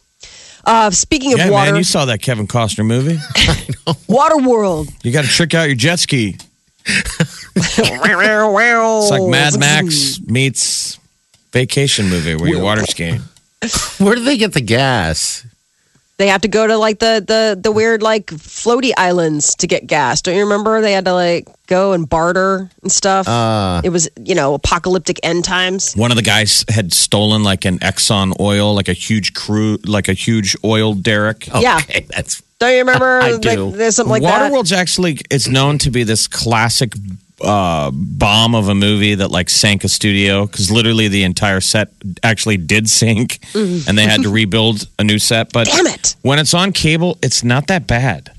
Uh, 0.66 0.90
speaking 0.92 1.34
of 1.34 1.40
yeah, 1.40 1.50
water, 1.50 1.72
man, 1.72 1.78
you 1.78 1.84
saw 1.84 2.06
that 2.06 2.22
Kevin 2.22 2.48
Costner 2.48 2.86
movie. 2.86 3.20
Water 4.08 4.38
World. 4.40 4.90
You 5.04 5.12
got 5.12 5.24
to 5.24 5.30
trick 5.30 5.54
out 5.54 5.66
your 5.66 5.76
jet 5.76 6.00
ski. 6.00 6.38
it's 6.88 7.78
It's 7.80 9.10
like 9.12 9.22
Mad 9.30 9.54
Max 9.60 10.20
meets 10.22 10.98
vacation 11.52 12.10
movie 12.10 12.36
where 12.36 12.50
you're 12.50 12.64
water 12.64 12.84
skiing. 12.86 13.22
Where 14.00 14.16
do 14.16 14.24
they 14.24 14.38
get 14.38 14.54
the 14.54 14.62
gas? 14.62 15.46
They 16.18 16.28
have 16.28 16.42
to 16.42 16.48
go 16.48 16.66
to 16.66 16.78
like 16.78 17.00
the 17.00 17.24
the 17.26 17.60
the 17.62 17.72
weird 17.72 18.02
like 18.02 18.28
floaty 18.28 18.92
islands 18.98 19.54
to 19.56 19.68
get 19.68 19.86
gas. 19.86 20.22
Don't 20.22 20.36
you 20.36 20.44
remember? 20.44 20.80
They 20.80 20.94
had 20.94 21.06
to 21.06 21.14
like 21.14 21.48
go 21.68 21.92
and 21.92 22.08
barter 22.08 22.70
and 22.82 22.92
stuff. 22.92 23.28
Uh, 23.28 23.82
it 23.84 23.90
was 23.90 24.10
you 24.24 24.34
know 24.34 24.54
apocalyptic 24.54 25.20
end 25.24 25.44
times. 25.44 25.94
One 25.94 26.12
of 26.12 26.18
the 26.18 26.24
guys 26.24 26.64
had 26.70 26.94
stolen 26.94 27.44
like 27.44 27.66
an 27.66 27.80
Exxon 27.80 28.40
oil, 28.40 28.74
like 28.74 28.88
a 28.88 28.94
huge 28.94 29.34
crew, 29.34 29.78
like 29.86 30.08
a 30.08 30.14
huge 30.14 30.56
oil 30.64 30.94
derrick. 30.94 31.48
Yeah. 31.48 31.82
that's 32.08 32.42
Don't 32.60 32.72
you 32.72 32.80
remember? 32.80 33.20
I 33.22 33.32
like, 33.32 33.42
do. 33.42 33.72
there's 33.72 33.98
something 33.98 34.12
like 34.12 34.22
that. 34.24 34.42
Waterworld's 34.42 34.72
actually 34.72 35.20
it's 35.30 35.50
known 35.50 35.80
to 35.80 35.92
be 35.92 36.04
this 36.04 36.28
classic 36.30 36.94
uh, 37.42 37.92
bomb 37.94 38.56
of 38.56 38.70
a 38.70 38.76
movie 38.76 39.16
that 39.16 39.30
like 39.30 39.50
sank 39.50 39.84
a 39.84 39.90
studio 39.90 40.46
because 40.46 40.72
literally 40.72 41.08
the 41.08 41.24
entire 41.24 41.62
set 41.62 41.90
actually 42.24 42.58
did 42.58 42.90
sink, 42.90 43.40
and 43.54 43.98
they 43.98 44.04
had 44.06 44.24
to 44.24 44.30
rebuild 44.42 44.88
a 45.00 45.04
new 45.04 45.20
set. 45.20 45.52
But. 45.54 45.68
Damn 45.68 45.88
it. 45.88 46.16
when 46.22 46.40
it's 46.40 46.54
on 46.54 46.72
cable, 46.72 47.18
it's 47.22 47.44
not 47.44 47.68
that 47.68 47.88
bad. 47.88 48.32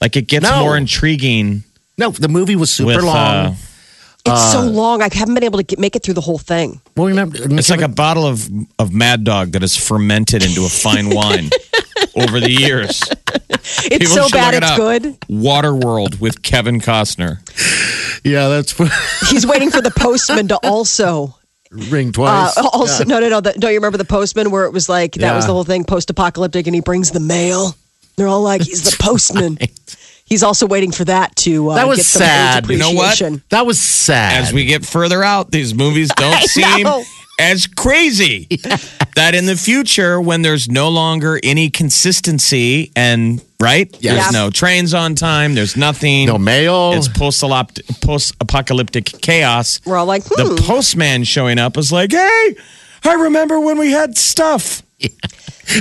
Like 0.00 0.16
it 0.16 0.26
gets 0.28 0.42
No. 0.42 0.60
more 0.60 0.76
intriguing 0.76 1.62
no. 1.98 2.10
The 2.10 2.28
movie 2.28 2.56
was 2.56 2.70
super 2.70 2.96
with. 2.96 3.04
long. 3.04 3.16
Uh, 3.16 3.54
It's 4.26 4.52
so 4.52 4.60
long. 4.60 5.00
I 5.02 5.08
haven't 5.10 5.34
been 5.34 5.44
able 5.44 5.58
to 5.58 5.62
get, 5.64 5.78
make 5.78 5.96
it 5.96 6.02
through 6.02 6.14
the 6.14 6.20
whole 6.20 6.36
thing. 6.36 6.80
well, 6.96 7.06
remember, 7.06 7.38
It's 7.40 7.70
like 7.70 7.80
a 7.80 7.88
bottle 7.88 8.26
of 8.26 8.46
of 8.78 8.92
Mad 8.92 9.24
Dog 9.24 9.52
that 9.52 9.62
is 9.62 9.74
fermented 9.76 10.44
into 10.44 10.66
a 10.66 10.68
fine 10.68 11.08
wine 11.14 11.48
over 12.16 12.38
the 12.40 12.50
years. 12.50 13.02
It's 13.90 14.10
People 14.10 14.28
so 14.28 14.28
bad. 14.30 14.54
look 14.54 14.62
it 14.62 14.62
It's 14.62 14.72
up. 14.72 14.76
good. 14.78 15.20
Waterworld 15.28 16.20
with 16.20 16.42
Kevin 16.42 16.80
Costner. 16.80 17.38
yeah, 18.24 18.48
that's 18.48 18.72
He's 19.30 19.46
waiting 19.46 19.70
for 19.70 19.80
the 19.80 19.90
postman 19.90 20.48
to 20.48 20.56
also. 20.58 21.34
ring 21.90 22.08
Uh, 22.10 22.12
twice. 22.12 22.56
also, 22.58 23.04
no, 23.04 23.18
no, 23.18 23.28
no. 23.28 23.40
The, 23.40 23.52
don't 23.52 23.72
you 23.72 23.78
remember 23.78 23.98
the 23.98 24.04
postman 24.04 24.50
where 24.50 24.64
it 24.66 24.72
was 24.72 24.88
like 24.88 25.14
that 25.14 25.34
was 25.34 25.46
the 25.46 25.52
whole 25.52 25.64
thing, 25.64 25.84
post-apocalyptic, 25.84 26.66
and 26.66 26.74
he 26.74 26.80
brings 26.80 27.10
the 27.10 27.20
mail. 27.20 27.74
They're 28.16 28.28
all 28.28 28.42
like, 28.42 28.62
"He's 28.62 28.82
the 28.88 28.96
postman." 29.02 29.58
He's 30.24 30.42
also 30.42 30.66
waiting 30.66 30.90
for 30.90 31.04
that 31.04 31.36
to 31.36 31.70
uh, 31.70 31.74
That 31.74 31.86
was 31.88 31.98
get 31.98 32.06
sad. 32.06 32.68
You 32.68 32.78
know 32.78 32.92
what? 32.92 33.20
that 33.50 33.66
was 33.66 33.80
sad. 33.80 34.42
As 34.42 34.52
we 34.52 34.64
get 34.64 34.84
further 34.86 35.22
out, 35.22 35.50
these 35.50 35.74
movies 35.74 36.08
don't 36.16 36.42
seem 36.48 36.82
know. 36.82 37.04
As 37.38 37.66
crazy. 37.66 38.46
that 39.16 39.34
in 39.34 39.46
the 39.46 39.56
future, 39.56 40.20
when 40.20 40.42
there's 40.42 40.68
no 40.68 40.88
longer 40.88 41.38
any 41.42 41.70
consistency 41.70 42.92
and 42.96 43.42
right, 43.60 43.88
Yes. 44.00 44.14
there's 44.14 44.34
Yeah. 44.34 44.40
no 44.44 44.50
trains 44.50 44.94
on 44.94 45.14
time, 45.14 45.54
there's 45.54 45.76
nothing. 45.76 46.26
no 46.26 46.38
mail. 46.38 46.92
It's 46.94 47.08
post 47.08 47.42
apocalyptic 48.40 49.04
chaos. 49.20 49.80
We're 49.84 49.96
all 49.96 50.06
like, 50.06 50.24
hmm. 50.26 50.54
The 50.56 50.62
postman 50.62 51.24
showing 51.24 51.58
up 51.58 51.76
is 51.76 51.90
like, 51.92 52.12
hey, 52.12 52.56
I 53.04 53.14
remember 53.14 53.60
when 53.60 53.78
we 53.78 53.90
had 53.92 54.16
stuff. 54.16 54.82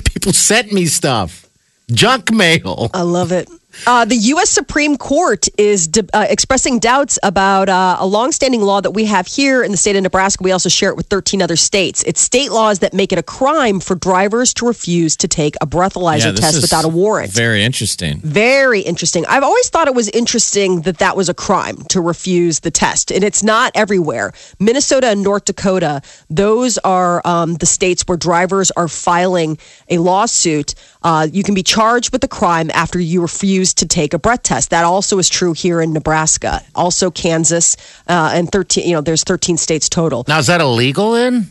People 0.05 0.33
sent 0.33 0.71
me 0.71 0.85
stuff. 0.85 1.47
Junk 1.91 2.31
mail. 2.31 2.89
I 2.93 3.01
love 3.03 3.31
it. 3.31 3.47
Uh, 3.88 4.05
the 4.05 4.15
U.S. 4.15 4.50
Supreme 4.50 4.98
Court 4.98 5.48
is 5.58 5.88
de- 5.88 6.08
uh, 6.13 6.25
expressing 6.29 6.79
doubts 6.79 7.20
about 7.24 7.70
uh, 7.70 7.98
a 8.00 8.05
longstanding 8.05 8.62
law 8.62 8.82
that 8.82 8.91
we 8.91 9.05
have 9.05 9.27
here 9.27 9.63
in 9.63 9.72
the 9.72 9.77
state 9.77 9.96
of 9.96 10.03
Nebraska. 10.03 10.44
We 10.44 10.51
also 10.51 10.70
share 10.70 10.89
it 10.89 10.98
with 10.98 11.08
13 11.08 11.41
other 11.41 11.55
states. 11.55 12.03
It's 12.03 12.22
state 12.22 12.51
laws 12.51 12.79
that 12.79 12.94
make 12.94 13.12
it 13.12 13.20
a 13.20 13.24
crime 13.24 13.79
for 13.79 13.96
drivers 13.96 14.53
to 14.55 14.65
refuse 14.67 15.15
to 15.17 15.27
take 15.27 15.55
a 15.62 15.67
breathalyzer 15.67 16.32
this 16.32 16.39
test 16.39 16.62
without 16.62 16.86
a 16.86 16.88
warrant. 16.88 17.32
Very 17.32 17.63
interesting. 17.63 18.20
Very 18.22 18.82
interesting. 18.82 19.25
I've 19.27 19.44
always 19.44 19.70
thought 19.70 19.88
it 19.88 19.96
was 19.96 20.10
interesting 20.10 20.82
that 20.82 20.98
that 21.00 21.15
was 21.15 21.29
a 21.29 21.34
crime 21.34 21.77
to 21.89 22.01
refuse 22.01 22.62
the 22.62 22.72
test, 22.72 23.12
and 23.12 23.24
it's 23.24 23.44
not 23.44 23.72
everywhere. 23.75 24.34
Minnesota 24.60 25.08
and 25.08 25.24
North 25.24 25.46
Dakota, 25.46 26.01
those 26.29 26.77
are 26.79 27.22
um, 27.25 27.55
the 27.55 27.65
states 27.65 28.03
where 28.08 28.17
drivers 28.17 28.72
are 28.72 28.88
filing 28.88 29.58
a 29.89 29.98
lawsuit. 29.98 30.75
Uh, 31.03 31.27
you 31.32 31.44
can 31.44 31.53
be 31.53 31.63
charged 31.63 32.12
with 32.12 32.24
a 32.24 32.27
crime 32.27 32.72
after 32.74 33.00
you 33.00 33.22
refuse 33.22 33.64
to 33.75 33.86
take 33.88 34.13
a 34.13 34.19
breath 34.19 34.43
test. 34.43 34.69
That 34.69 34.86
also 34.86 35.17
is 35.19 35.27
true 35.29 35.53
here 35.53 35.81
in 35.81 35.91
Nebraska, 35.93 36.62
also 36.75 37.12
Kansas, 37.12 37.75
uh, 38.07 38.31
and 38.34 38.51
thirteen. 38.51 38.88
You 38.88 38.93
know, 38.95 39.01
there's 39.01 39.24
13 39.24 39.57
states 39.57 39.89
total. 39.89 40.24
Now, 40.27 40.39
is 40.39 40.48
that 40.48 40.62
illegal 40.62 41.15
in? 41.15 41.48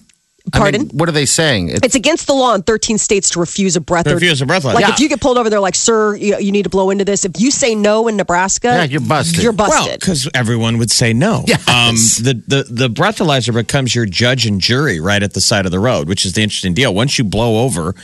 I 0.53 0.59
mean, 0.59 0.63
Pardon? 0.73 0.89
what 0.99 1.09
are 1.09 1.13
they 1.13 1.25
saying? 1.25 1.71
It's, 1.71 1.81
It's 1.83 1.95
against 1.95 2.27
the 2.27 2.35
law 2.35 2.53
in 2.55 2.63
13 2.63 2.99
states 2.99 3.31
to 3.31 3.41
refuse 3.41 3.77
a 3.77 3.81
breath. 3.81 4.07
or- 4.07 4.13
Refuse 4.13 4.43
a 4.43 4.45
breathalyzer. 4.45 4.75
Like 4.75 4.87
Yeah. 4.87 4.93
if 4.93 5.01
you 5.01 5.09
get 5.09 5.19
pulled 5.23 5.39
over, 5.39 5.49
they're 5.49 5.59
like, 5.59 5.75
"Sir, 5.75 6.17
you, 6.17 6.39
you 6.39 6.53
need 6.53 6.65
to 6.65 6.69
blow 6.69 6.91
into 6.91 7.03
this." 7.03 7.25
If 7.25 7.41
you 7.41 7.51
say 7.51 7.75
no 7.75 8.09
in 8.09 8.17
Nebraska, 8.19 8.69
Yeah, 8.69 8.85
you're 8.85 9.01
busted. 9.01 9.43
You're 9.43 9.53
Well, 9.53 9.69
busted. 9.71 10.01
because 10.01 10.29
everyone 10.35 10.77
would 10.77 10.91
say 10.91 11.15
no. 11.15 11.45
Yes. 11.49 11.67
Um, 11.67 11.95
the, 12.25 12.43
the 12.47 12.67
the 12.69 12.91
breathalyzer 12.91 13.55
becomes 13.55 13.95
your 13.95 14.05
judge 14.05 14.45
and 14.45 14.61
jury 14.61 15.01
right 15.01 15.23
at 15.23 15.33
the 15.33 15.41
side 15.41 15.65
of 15.65 15.73
the 15.73 15.79
road, 15.81 16.09
which 16.09 16.27
is 16.27 16.35
the 16.35 16.43
interesting 16.43 16.75
deal. 16.75 16.93
Once 16.95 17.17
you 17.17 17.25
blow 17.25 17.65
over, 17.65 17.95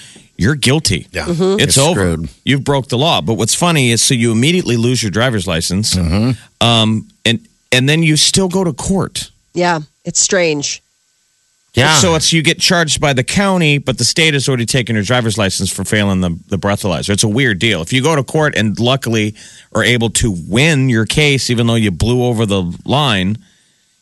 you're 0.40 0.54
guilty. 0.56 1.06
Yeah. 1.12 1.26
Mm-hmm. 1.26 1.60
It's 1.60 1.76
You're 1.76 1.86
over. 1.86 2.00
screwed. 2.14 2.30
You've 2.44 2.64
broke 2.64 2.88
the 2.88 2.96
law. 2.98 3.20
But 3.20 3.34
what's 3.34 3.54
funny 3.54 3.90
is, 3.90 4.02
so 4.02 4.14
you 4.14 4.32
immediately 4.32 4.76
lose 4.76 5.02
your 5.02 5.10
driver's 5.12 5.46
license, 5.46 5.94
Mm-hmm. 5.94 6.30
um, 6.66 7.06
and 7.24 7.38
and 7.72 7.88
then 7.88 8.02
you 8.02 8.16
still 8.16 8.48
go 8.48 8.64
to 8.64 8.72
court. 8.72 9.30
yeah, 9.54 9.80
it's 10.04 10.20
strange. 10.20 10.82
yeah. 11.74 11.94
So 12.00 12.14
it's 12.16 12.32
you 12.32 12.42
get 12.42 12.58
charged 12.58 13.00
by 13.00 13.12
the 13.12 13.22
county, 13.22 13.78
but 13.78 13.98
the 13.98 14.04
state 14.04 14.34
has 14.34 14.48
already 14.48 14.66
taken 14.66 14.96
your 14.96 15.04
driver's 15.04 15.36
license 15.38 15.70
for 15.70 15.84
failing 15.84 16.20
the, 16.20 16.30
the 16.48 16.56
breathalyzer. 16.56 17.10
It's 17.10 17.22
a 17.22 17.28
weird 17.28 17.58
deal. 17.60 17.80
If 17.82 17.92
you 17.92 18.02
go 18.02 18.16
to 18.16 18.24
court 18.24 18.54
and 18.56 18.78
luckily 18.80 19.34
are 19.74 19.84
able 19.84 20.10
to 20.10 20.34
win 20.48 20.88
your 20.88 21.06
case, 21.06 21.50
even 21.50 21.66
though 21.68 21.76
you 21.76 21.90
blew 21.92 22.24
over 22.24 22.44
the 22.46 22.62
line, 22.84 23.36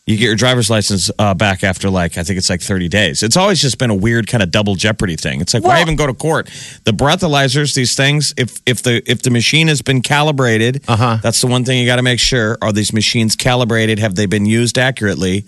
you 0.08 0.16
get 0.16 0.24
your 0.26 0.34
driver's 0.36 0.70
license 0.70 1.10
uh, 1.18 1.34
back 1.34 1.62
after 1.62 1.90
like 1.90 2.16
I 2.18 2.22
think 2.24 2.38
it's 2.38 2.48
like 2.50 2.60
30 2.62 2.88
days. 2.88 3.22
It's 3.22 3.36
always 3.36 3.60
just 3.60 3.78
been 3.78 3.90
a 3.90 3.94
weird 3.94 4.26
kind 4.26 4.42
of 4.42 4.50
double 4.50 4.74
jeopardy 4.74 5.16
thing. 5.16 5.40
It's 5.40 5.52
like 5.54 5.62
why 5.62 5.80
even 5.80 5.96
go 5.96 6.06
to 6.06 6.14
court? 6.14 6.46
The 6.84 6.92
breathalyzers, 6.92 7.74
these 7.74 7.94
things, 7.94 8.32
if 8.36 8.60
if 8.66 8.82
the 8.82 9.02
if 9.10 9.22
the 9.22 9.30
machine 9.30 9.68
has 9.68 9.82
been 9.82 10.02
calibrated, 10.02 10.82
Uh-huh. 10.88 11.18
that's 11.22 11.40
the 11.40 11.46
one 11.46 11.64
thing 11.64 11.78
you 11.78 11.86
got 11.86 11.96
to 11.96 12.02
make 12.02 12.20
sure. 12.20 12.56
Are 12.62 12.72
these 12.72 12.92
machines 12.92 13.36
calibrated? 13.36 13.98
Have 13.98 14.14
they 14.14 14.26
been 14.26 14.46
used 14.46 14.78
accurately? 14.78 15.44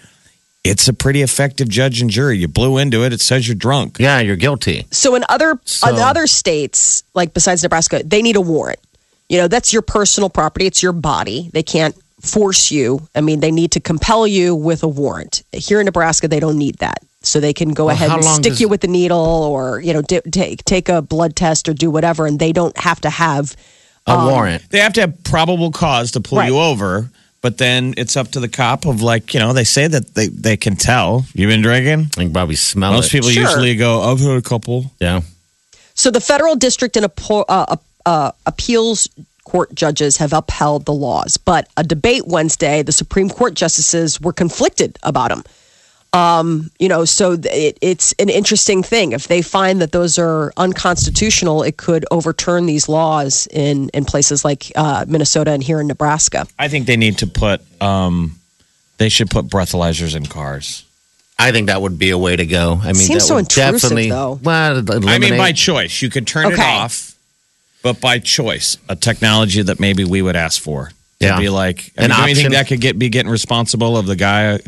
It's 0.63 0.87
a 0.89 0.93
pretty 0.93 1.23
effective 1.23 1.69
judge 1.71 2.03
and 2.03 2.11
jury. 2.11 2.37
You 2.37 2.47
blew 2.47 2.77
into 2.77 3.03
it. 3.03 3.15
It 3.15 3.23
says 3.23 3.49
you're 3.49 3.55
drunk. 3.55 3.97
yeah, 3.99 4.21
you're 4.21 4.37
guilty. 4.37 4.87
So 4.91 5.15
in 5.15 5.25
other 5.31 5.59
So- 5.65 5.89
in 5.89 5.97
other 5.97 6.27
states, 6.27 7.03
like 7.15 7.33
besides 7.33 7.63
Nebraska, 7.63 8.03
they 8.05 8.21
need 8.21 8.37
a 8.37 8.43
warrant. 8.43 8.79
You 9.31 9.39
know, 9.39 9.49
that's 9.49 9.73
your 9.73 9.81
personal 9.83 10.29
property. 10.29 10.67
It's 10.67 10.83
your 10.83 10.93
body. 10.93 11.49
They 11.55 11.63
can't 11.63 11.95
force 12.21 12.71
you. 12.71 13.09
I 13.15 13.21
mean, 13.21 13.41
they 13.41 13.51
need 13.51 13.73
to 13.73 13.81
compel 13.81 14.27
you 14.27 14.55
with 14.55 14.83
a 14.83 14.89
warrant. 14.89 15.43
Here 15.53 15.81
in 15.81 15.87
Nebraska, 15.87 16.29
they 16.29 16.41
don't 16.41 16.59
need 16.59 16.77
that. 16.79 16.99
So 17.23 17.39
they 17.41 17.53
can 17.53 17.75
go 17.75 17.87
Well, 17.87 17.95
ahead 17.95 18.11
and 18.11 18.25
stick 18.25 18.53
does- 18.53 18.61
you 18.61 18.69
with 18.69 18.81
the 18.81 18.89
needle, 18.89 19.19
or 19.19 19.81
you 19.81 19.93
know, 19.93 20.01
di- 20.03 20.21
take 20.31 20.65
take 20.65 20.89
a 20.89 21.03
blood 21.03 21.37
test 21.37 21.69
or 21.69 21.75
do 21.75 21.91
whatever, 21.91 22.27
and 22.27 22.39
they 22.39 22.53
don't 22.53 22.77
have 22.79 23.01
to 23.03 23.11
have 23.11 23.55
A 24.07 24.17
warrant. 24.27 24.63
They 24.71 24.79
have 24.81 24.95
to 24.95 25.03
have 25.03 25.23
probable 25.25 25.71
cause 25.71 26.13
to 26.13 26.21
pull 26.21 26.39
Right. 26.39 26.49
you 26.51 26.59
over, 26.59 27.11
but 27.43 27.59
then 27.59 27.93
it's 27.99 28.17
up 28.17 28.31
to 28.33 28.41
the 28.41 28.49
cop 28.49 28.87
of 28.87 29.03
like, 29.03 29.35
you 29.35 29.41
know, 29.41 29.53
they 29.53 29.65
say 29.65 29.87
that 29.87 30.15
they, 30.15 30.29
they 30.29 30.57
can 30.57 30.77
tell. 30.77 31.27
You've 31.35 31.51
been 31.51 31.61
drinking? 31.63 32.11
I 32.17 32.23
can 32.25 32.33
probably 32.33 32.57
smell 32.57 32.93
Most 32.93 33.09
it. 33.09 33.13
people 33.13 33.29
Sure. 33.31 33.43
usually 33.43 33.77
go, 33.77 34.03
I've 34.11 34.19
had 34.21 34.37
a 34.39 34.43
couple. 34.43 34.91
yeah. 35.01 35.21
So 35.95 36.11
the 36.11 36.21
federal 36.21 36.57
district 36.57 36.97
and 36.97 37.05
appo- 37.05 37.45
uh, 37.49 37.77
uh, 38.07 38.33
appeals 38.47 39.07
court 39.45 39.75
judges 39.75 40.17
have 40.19 40.33
upheld 40.33 40.85
the 40.85 40.93
laws, 40.93 41.37
but 41.37 41.69
a 41.77 41.85
debate 41.85 42.27
Wednesday, 42.27 42.83
the 42.83 42.93
Supreme 42.93 43.29
Court 43.29 43.55
justices 43.55 44.21
were 44.21 44.33
conflicted 44.33 44.99
about 45.03 45.31
them. 45.31 45.45
Um, 46.13 46.71
you 46.81 46.89
know, 46.89 47.05
so 47.05 47.37
it, 47.45 47.79
it's 47.81 48.13
an 48.19 48.29
interesting 48.29 48.83
thing. 48.83 49.13
If 49.13 49.29
they 49.29 49.43
find 49.43 49.81
that 49.81 49.93
those 49.93 50.19
are 50.19 50.53
unconstitutional, 50.57 51.63
it 51.63 51.77
could 51.77 52.05
overturn 52.11 52.67
these 52.67 52.89
laws 52.89 53.47
in 53.53 53.91
in 53.91 54.05
places 54.05 54.45
like 54.45 54.73
uh, 54.75 55.05
Minnesota 55.07 55.53
and 55.53 55.63
here 55.63 55.81
in 55.81 55.87
Nebraska. 55.87 56.49
I 56.59 56.67
think 56.67 56.87
they 56.87 56.97
need 56.97 57.19
to 57.19 57.29
put, 57.29 57.61
um, 57.81 58.41
they 58.99 59.09
should 59.09 59.31
put 59.31 59.47
breathalyzers 59.47 60.17
in 60.17 60.27
cars. 60.27 60.85
I 61.39 61.53
think 61.53 61.69
that 61.69 61.81
would 61.81 61.99
be 61.99 62.11
a 62.11 62.19
way 62.19 62.37
to 62.37 62.45
go. 62.45 62.79
I 62.83 62.87
mean, 62.87 62.97
Seems 62.97 63.23
that 63.23 63.29
so 63.29 63.35
would 63.37 63.45
intrusive, 63.45 63.81
definitely, 63.81 64.11
though. 64.11 64.39
Well, 64.43 64.79
it'd 64.79 65.09
I 65.09 65.19
mean, 65.19 65.39
by 65.39 65.53
choice. 65.53 66.03
You 66.03 66.11
could 66.11 66.27
turn 66.27 66.53
it 66.53 66.59
off, 66.59 67.15
but 67.83 68.01
by 68.01 68.19
choice, 68.19 68.77
a 68.89 68.97
technology 68.97 69.63
that 69.63 69.81
maybe 69.81 70.05
we 70.05 70.23
would 70.23 70.37
ask 70.37 70.61
for. 70.61 70.91
To 71.21 71.27
Yeah. 71.27 71.39
be 71.39 71.49
like, 71.51 71.93
I 71.99 72.09
mean, 72.09 72.17
do 72.17 72.29
you 72.31 72.35
think 72.35 72.51
that 72.53 72.67
could 72.69 72.81
get 72.81 72.99
be 72.99 73.09
getting 73.11 73.31
responsible 73.31 73.97
of 73.99 74.07
the 74.07 74.17
guy? 74.17 74.59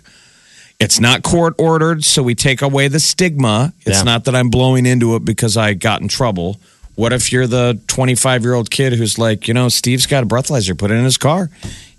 It's 0.78 0.99
not 1.00 1.23
court 1.23 1.54
ordered, 1.59 2.04
so 2.04 2.23
we 2.23 2.35
take 2.35 2.61
away 2.61 2.88
the 2.88 3.00
stigma. 3.00 3.73
It's 3.87 3.99
Yeah. 3.99 4.02
not 4.02 4.25
that 4.25 4.35
I'm 4.35 4.50
blowing 4.50 4.85
into 4.85 5.14
it 5.16 5.25
because 5.25 5.57
I 5.57 5.75
got 5.75 6.00
in 6.02 6.09
trouble. 6.09 6.61
What 6.95 7.12
if 7.12 7.33
you're 7.33 7.47
the 7.47 7.78
25 7.87 8.42
year 8.42 8.52
old 8.54 8.71
kid 8.71 8.92
who's 8.95 9.19
like, 9.19 9.49
you 9.49 9.54
know, 9.54 9.69
Steve's 9.71 10.04
got 10.07 10.25
a 10.25 10.26
breathalyzer, 10.26 10.76
put 10.76 10.90
in 10.90 11.04
his 11.04 11.16
car. 11.16 11.49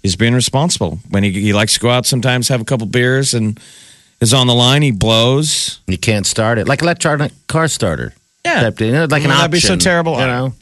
He's 0.03 0.15
being 0.15 0.33
responsible. 0.35 0.99
When 1.09 1.23
he, 1.23 1.31
he 1.31 1.53
likes 1.53 1.73
to 1.75 1.79
go 1.79 1.89
out 1.89 2.05
sometimes, 2.05 2.49
have 2.49 2.61
a 2.61 2.65
couple 2.65 2.85
beers, 2.87 3.33
and 3.33 3.59
is 4.21 4.33
on 4.33 4.45
the 4.47 4.53
line, 4.53 4.81
he 4.83 4.91
blows. 4.91 5.79
you 5.87 5.97
can't 5.97 6.25
start 6.27 6.57
it 6.59 6.67
like 6.67 6.81
electronic 6.81 7.31
car 7.47 7.67
starter. 7.67 8.13
Yeah. 8.45 8.69
You 8.77 8.91
know, 8.91 9.05
like 9.09 9.23
an 9.23 9.29
Well, 9.29 9.37
that'd 9.37 9.51
be 9.51 9.59
so 9.61 9.73
option, 9.73 9.79
terrible. 9.79 10.19
You 10.19 10.27
know, 10.27 10.53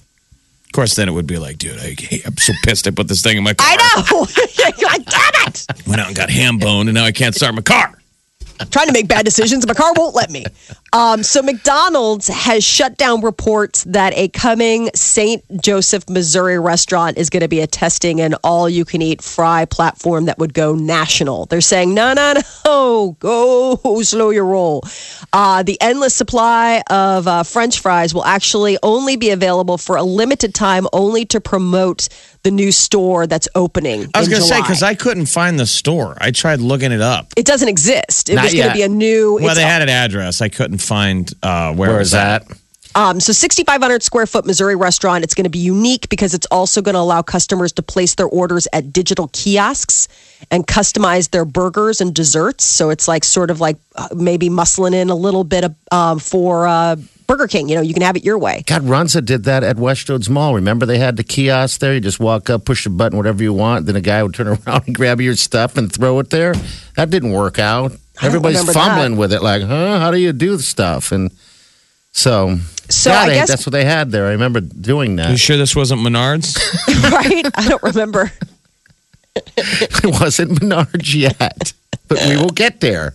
Of 0.71 0.73
course, 0.73 0.95
then 0.95 1.09
it 1.09 1.11
would 1.11 1.27
be 1.27 1.37
like, 1.37 1.57
dude, 1.57 1.77
I, 1.81 1.97
I'm 2.25 2.37
so 2.37 2.53
pissed 2.63 2.87
I 2.87 2.91
put 2.91 3.09
this 3.09 3.21
thing 3.21 3.35
in 3.35 3.43
my 3.43 3.53
car. 3.53 3.67
I 3.69 3.75
know. 4.09 4.25
You're 4.79 4.89
damn 5.03 5.47
it! 5.47 5.65
Went 5.85 5.99
out 5.99 6.07
and 6.07 6.15
got 6.15 6.29
ham 6.29 6.59
boned, 6.59 6.87
and 6.87 6.95
now 6.95 7.03
I 7.03 7.11
can't 7.11 7.35
start 7.35 7.53
my 7.55 7.61
car. 7.61 8.00
Trying 8.69 8.87
to 8.87 8.93
make 8.93 9.07
bad 9.07 9.25
decisions. 9.25 9.65
My 9.67 9.73
car 9.73 9.93
won't 9.95 10.15
let 10.15 10.29
me. 10.29 10.45
Um, 10.93 11.23
so 11.23 11.41
McDonald's 11.41 12.27
has 12.27 12.63
shut 12.63 12.97
down 12.97 13.21
reports 13.21 13.85
that 13.85 14.13
a 14.15 14.27
coming 14.27 14.89
St. 14.93 15.43
Joseph, 15.61 16.09
Missouri 16.09 16.59
restaurant 16.59 17.17
is 17.17 17.29
going 17.29 17.41
to 17.41 17.47
be 17.47 17.61
a 17.61 17.67
testing 17.67 18.19
an 18.19 18.33
all-you-can-eat 18.43 19.21
fry 19.21 19.63
platform 19.65 20.25
that 20.25 20.37
would 20.37 20.53
go 20.53 20.75
national. 20.75 21.45
They're 21.45 21.61
saying, 21.61 21.93
no, 21.93 22.13
no, 22.13 22.33
no, 22.65 23.15
go 23.19 24.01
slow 24.03 24.31
your 24.31 24.45
roll. 24.45 24.83
Uh, 25.31 25.63
the 25.63 25.79
endless 25.81 26.13
supply 26.13 26.83
of 26.89 27.27
uh, 27.27 27.43
French 27.43 27.79
fries 27.79 28.13
will 28.13 28.25
actually 28.25 28.77
only 28.83 29.15
be 29.15 29.29
available 29.29 29.77
for 29.77 29.95
a 29.95 30.03
limited 30.03 30.53
time, 30.53 30.87
only 30.91 31.25
to 31.25 31.39
promote 31.39 32.09
the 32.43 32.51
new 32.51 32.71
store 32.71 33.27
that's 33.27 33.47
opening. 33.55 34.07
I 34.13 34.19
was 34.19 34.29
going 34.29 34.41
to 34.41 34.47
say 34.47 34.61
because 34.61 34.83
I 34.83 34.95
couldn't 34.95 35.27
find 35.27 35.59
the 35.59 35.65
store. 35.65 36.17
I 36.19 36.31
tried 36.31 36.59
looking 36.59 36.91
it 36.91 37.01
up. 37.01 37.33
it 37.37 37.45
doesn't 37.45 37.69
exist. 37.69 38.29
It 38.29 38.35
Not 38.35 38.45
was 38.45 38.53
going 38.53 38.69
to 38.69 38.73
be 38.73 38.83
a 38.83 38.89
new. 38.89 39.39
Well, 39.41 39.55
they 39.55 39.61
had 39.61 39.81
an 39.81 39.89
address. 39.89 40.41
I 40.41 40.49
couldn't 40.49 40.79
find 40.79 41.31
uh, 41.43 41.73
where, 41.73 41.89
where 41.89 41.99
was 41.99 42.13
at. 42.13 42.47
that? 42.47 42.57
Um, 42.93 43.19
so 43.19 43.31
6,500 43.31 44.03
square 44.03 44.25
foot 44.25 44.45
Missouri 44.45 44.75
restaurant. 44.75 45.23
It's 45.23 45.33
going 45.33 45.45
to 45.45 45.49
be 45.49 45.59
unique 45.59 46.09
because 46.09 46.33
it's 46.33 46.47
also 46.51 46.81
going 46.81 46.93
to 46.93 46.99
allow 46.99 47.21
customers 47.21 47.71
to 47.73 47.81
place 47.81 48.15
their 48.15 48.25
orders 48.27 48.67
at 48.73 48.91
digital 48.91 49.29
kiosks 49.31 50.07
and 50.49 50.67
customize 50.67 51.29
their 51.29 51.45
burgers 51.45 52.01
and 52.01 52.13
desserts. 52.13 52.65
So 52.65 52.89
it's 52.89 53.07
like 53.07 53.23
sort 53.23 53.49
of 53.49 53.61
like 53.61 53.77
uh, 53.95 54.09
maybe 54.13 54.49
muscling 54.49 54.93
in 54.93 55.09
a 55.09 55.15
little 55.15 55.43
bit 55.45 55.63
of, 55.63 55.75
um, 55.91 56.19
for 56.19 56.67
uh, 56.67 56.97
Burger 57.31 57.47
King. 57.47 57.69
You 57.69 57.75
know, 57.75 57.81
you 57.81 57.93
can 57.93 58.03
have 58.03 58.17
it 58.17 58.25
your 58.25 58.37
way. 58.37 58.63
God, 58.67 58.81
Runza 58.81 59.23
did 59.23 59.45
that 59.45 59.63
at 59.63 59.77
Westroads 59.77 60.29
Mall. 60.29 60.53
Remember 60.53 60.85
they 60.85 60.97
had 60.97 61.15
the 61.15 61.23
kiosk 61.23 61.79
there? 61.79 61.93
You 61.93 62.01
just 62.01 62.19
walk 62.19 62.49
up, 62.49 62.65
push 62.65 62.85
a 62.85 62.89
button, 62.89 63.17
whatever 63.17 63.41
you 63.41 63.53
want. 63.53 63.85
Then 63.85 63.95
a 63.95 64.01
guy 64.01 64.21
would 64.21 64.33
turn 64.33 64.47
around 64.67 64.83
and 64.87 64.93
grab 64.93 65.21
your 65.21 65.35
stuff 65.35 65.77
and 65.77 65.89
throw 65.89 66.19
it 66.19 66.29
there. 66.29 66.53
That 66.97 67.09
didn't 67.09 67.31
work 67.31 67.57
out. 67.57 67.93
Everybody's 68.21 68.69
fumbling 68.73 69.13
that. 69.13 69.17
with 69.17 69.31
it, 69.31 69.41
like, 69.41 69.61
huh? 69.61 69.99
How 69.99 70.11
do 70.11 70.17
you 70.17 70.33
do 70.33 70.57
the 70.57 70.61
stuff? 70.63 71.13
And 71.13 71.31
so, 72.11 72.57
So 72.89 73.11
yeah, 73.11 73.19
I 73.19 73.27
guess- 73.29 73.47
that's 73.47 73.65
what 73.65 73.71
they 73.71 73.85
had 73.85 74.11
there. 74.11 74.27
I 74.27 74.31
remember 74.31 74.59
doing 74.59 75.15
that. 75.15 75.27
You 75.27 75.35
that. 75.35 75.39
sure 75.39 75.55
this 75.55 75.73
wasn't 75.73 76.01
Menards? 76.01 76.57
right? 77.11 77.45
I 77.55 77.69
don't 77.69 77.81
remember. 77.81 78.29
it 79.35 80.19
wasn't 80.19 80.59
Menards 80.59 81.15
yet, 81.15 81.71
but 82.09 82.19
we 82.27 82.35
will 82.35 82.49
get 82.49 82.81
there. 82.81 83.13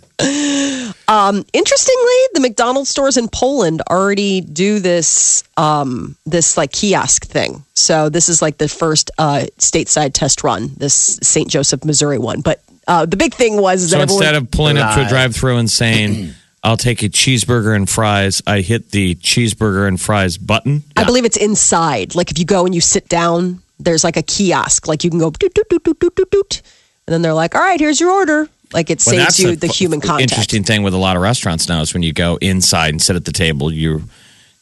Interestingly, 1.52 2.18
the 2.34 2.40
McDonald's 2.40 2.90
stores 2.90 3.16
in 3.16 3.28
Poland 3.28 3.82
already 3.90 4.40
do 4.40 4.78
this 4.80 5.44
um, 5.56 6.16
this 6.26 6.56
like 6.56 6.72
kiosk 6.72 7.26
thing. 7.26 7.64
So 7.74 8.08
this 8.08 8.28
is 8.28 8.42
like 8.42 8.58
the 8.58 8.68
first 8.68 9.10
uh, 9.18 9.44
stateside 9.58 10.12
test 10.14 10.42
run, 10.42 10.70
this 10.76 11.18
St. 11.22 11.48
Joseph, 11.48 11.84
Missouri 11.84 12.18
one. 12.18 12.40
But 12.40 12.62
uh, 12.88 13.06
the 13.06 13.16
big 13.16 13.34
thing 13.34 13.60
was 13.60 13.90
so 13.90 13.96
that 13.96 14.02
everyone, 14.02 14.22
instead 14.22 14.34
of 14.36 14.50
pulling 14.50 14.78
up 14.78 14.94
to 14.94 15.06
a 15.06 15.08
drive-through 15.08 15.56
and 15.58 15.70
saying, 15.70 16.32
"I'll 16.64 16.76
take 16.76 17.02
a 17.02 17.08
cheeseburger 17.08 17.74
and 17.74 17.88
fries," 17.88 18.42
I 18.46 18.60
hit 18.60 18.90
the 18.90 19.14
cheeseburger 19.16 19.86
and 19.86 20.00
fries 20.00 20.38
button. 20.38 20.82
I 20.96 21.04
believe 21.04 21.24
it's 21.24 21.36
inside. 21.36 22.14
Like 22.14 22.30
if 22.30 22.38
you 22.38 22.44
go 22.44 22.64
and 22.64 22.74
you 22.74 22.80
sit 22.80 23.08
down 23.08 23.62
There's 23.78 24.04
like 24.04 24.16
a 24.16 24.22
kiosk, 24.22 24.88
like 24.88 25.04
you 25.04 25.10
can 25.10 25.18
go 25.18 25.30
doot, 25.30 25.52
doot, 25.54 25.68
doot, 25.68 25.84
doot, 25.84 26.00
doot, 26.00 26.14
doot, 26.16 26.30
doot. 26.30 26.62
and 27.06 27.12
then 27.12 27.22
they're 27.22 27.34
like, 27.34 27.54
"All 27.54 27.60
right, 27.60 27.78
here's 27.78 28.00
your 28.00 28.10
order." 28.10 28.48
Like 28.72 28.90
it 28.90 29.02
Well, 29.06 29.16
saves 29.16 29.38
you 29.38 29.56
the 29.56 29.66
human 29.68 30.00
contact. 30.00 30.32
Interesting 30.32 30.64
thing 30.64 30.82
with 30.82 30.94
a 30.94 30.98
lot 30.98 31.16
of 31.16 31.22
restaurants 31.22 31.68
now 31.68 31.80
is 31.80 31.94
when 31.94 32.02
you 32.02 32.12
go 32.12 32.36
inside 32.36 32.90
and 32.90 33.00
sit 33.00 33.16
at 33.16 33.24
the 33.24 33.32
table, 33.32 33.72
you 33.72 34.02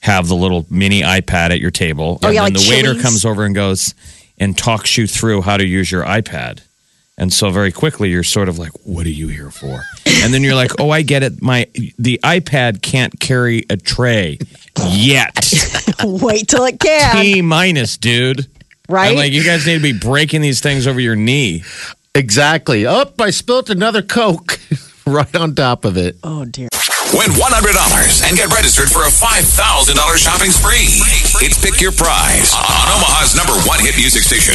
have 0.01 0.29
the 0.29 0.37
little 0.37 0.67
mini 0.69 1.01
iPad 1.01 1.51
at 1.51 1.61
your 1.61 1.71
table, 1.71 2.19
Oh, 2.23 2.27
and 2.27 2.35
yeah, 2.35 2.45
then 2.45 2.53
like 2.55 2.63
the 2.63 2.71
waiter 2.71 2.95
comes 3.01 3.25
over 3.25 3.45
and 3.45 3.55
goes 3.55 3.95
and 4.39 4.57
talks 4.57 4.99
you 4.99 5.07
through 5.07 5.43
how 5.43 5.57
to 5.57 5.65
use 5.65 5.91
your 5.91 6.05
iPad. 6.05 6.61
And 7.17 7.33
so 7.33 7.51
very 7.51 7.71
quickly 7.73 8.11
you're 8.11 8.25
sort 8.25 8.49
of 8.49 8.59
like, 8.59 8.73
"What 8.85 9.07
are 9.07 9.11
you 9.11 9.29
here 9.29 9.51
for?" 9.51 9.83
And 10.07 10.35
then 10.35 10.43
you're 10.43 10.57
like, 10.57 10.73
"Oh, 10.81 10.91
I 10.91 11.03
get 11.03 11.23
it. 11.23 11.41
My 11.41 11.67
the 11.99 12.21
iPad 12.25 12.83
can't 12.83 13.19
carry 13.21 13.65
a 13.71 13.77
tray 13.77 14.39
yet. 14.91 15.53
Wait 16.05 16.49
till 16.49 16.65
it 16.65 16.81
can, 16.81 17.23
T 17.23 17.41
minus, 17.41 17.97
dude." 17.97 18.47
right? 18.89 19.11
I'm 19.11 19.17
like, 19.17 19.33
you 19.33 19.45
guys 19.45 19.65
need 19.67 19.77
to 19.77 19.81
be 19.83 19.99
breaking 19.99 20.43
these 20.43 20.61
things 20.61 20.87
over 20.87 21.01
your 21.01 21.17
knee. 21.17 21.63
Exactly. 22.17 22.87
Oh, 22.87 23.11
I 23.19 23.31
spilt 23.31 23.71
another 23.71 24.01
Coke 24.01 24.61
right 25.07 25.35
on 25.35 25.55
top 25.55 25.85
of 25.85 25.97
it. 25.97 26.17
oh 26.23 26.45
dear. 26.45 26.69
Win 27.13 27.31
$100 27.31 28.29
and 28.29 28.37
get 28.37 28.49
registered 28.53 28.89
for 28.89 29.03
a 29.03 29.09
$5,000 29.11 30.17
shopping 30.17 30.51
spree. 30.51 30.87
It's 31.45 31.61
Pick 31.63 31.81
Your 31.81 31.93
Prize 31.93 32.53
on 32.55 32.89
Omaha's 32.97 33.37
number 33.37 33.53
one 33.69 33.79
hit 33.79 33.97
music 33.97 34.23
station, 34.23 34.55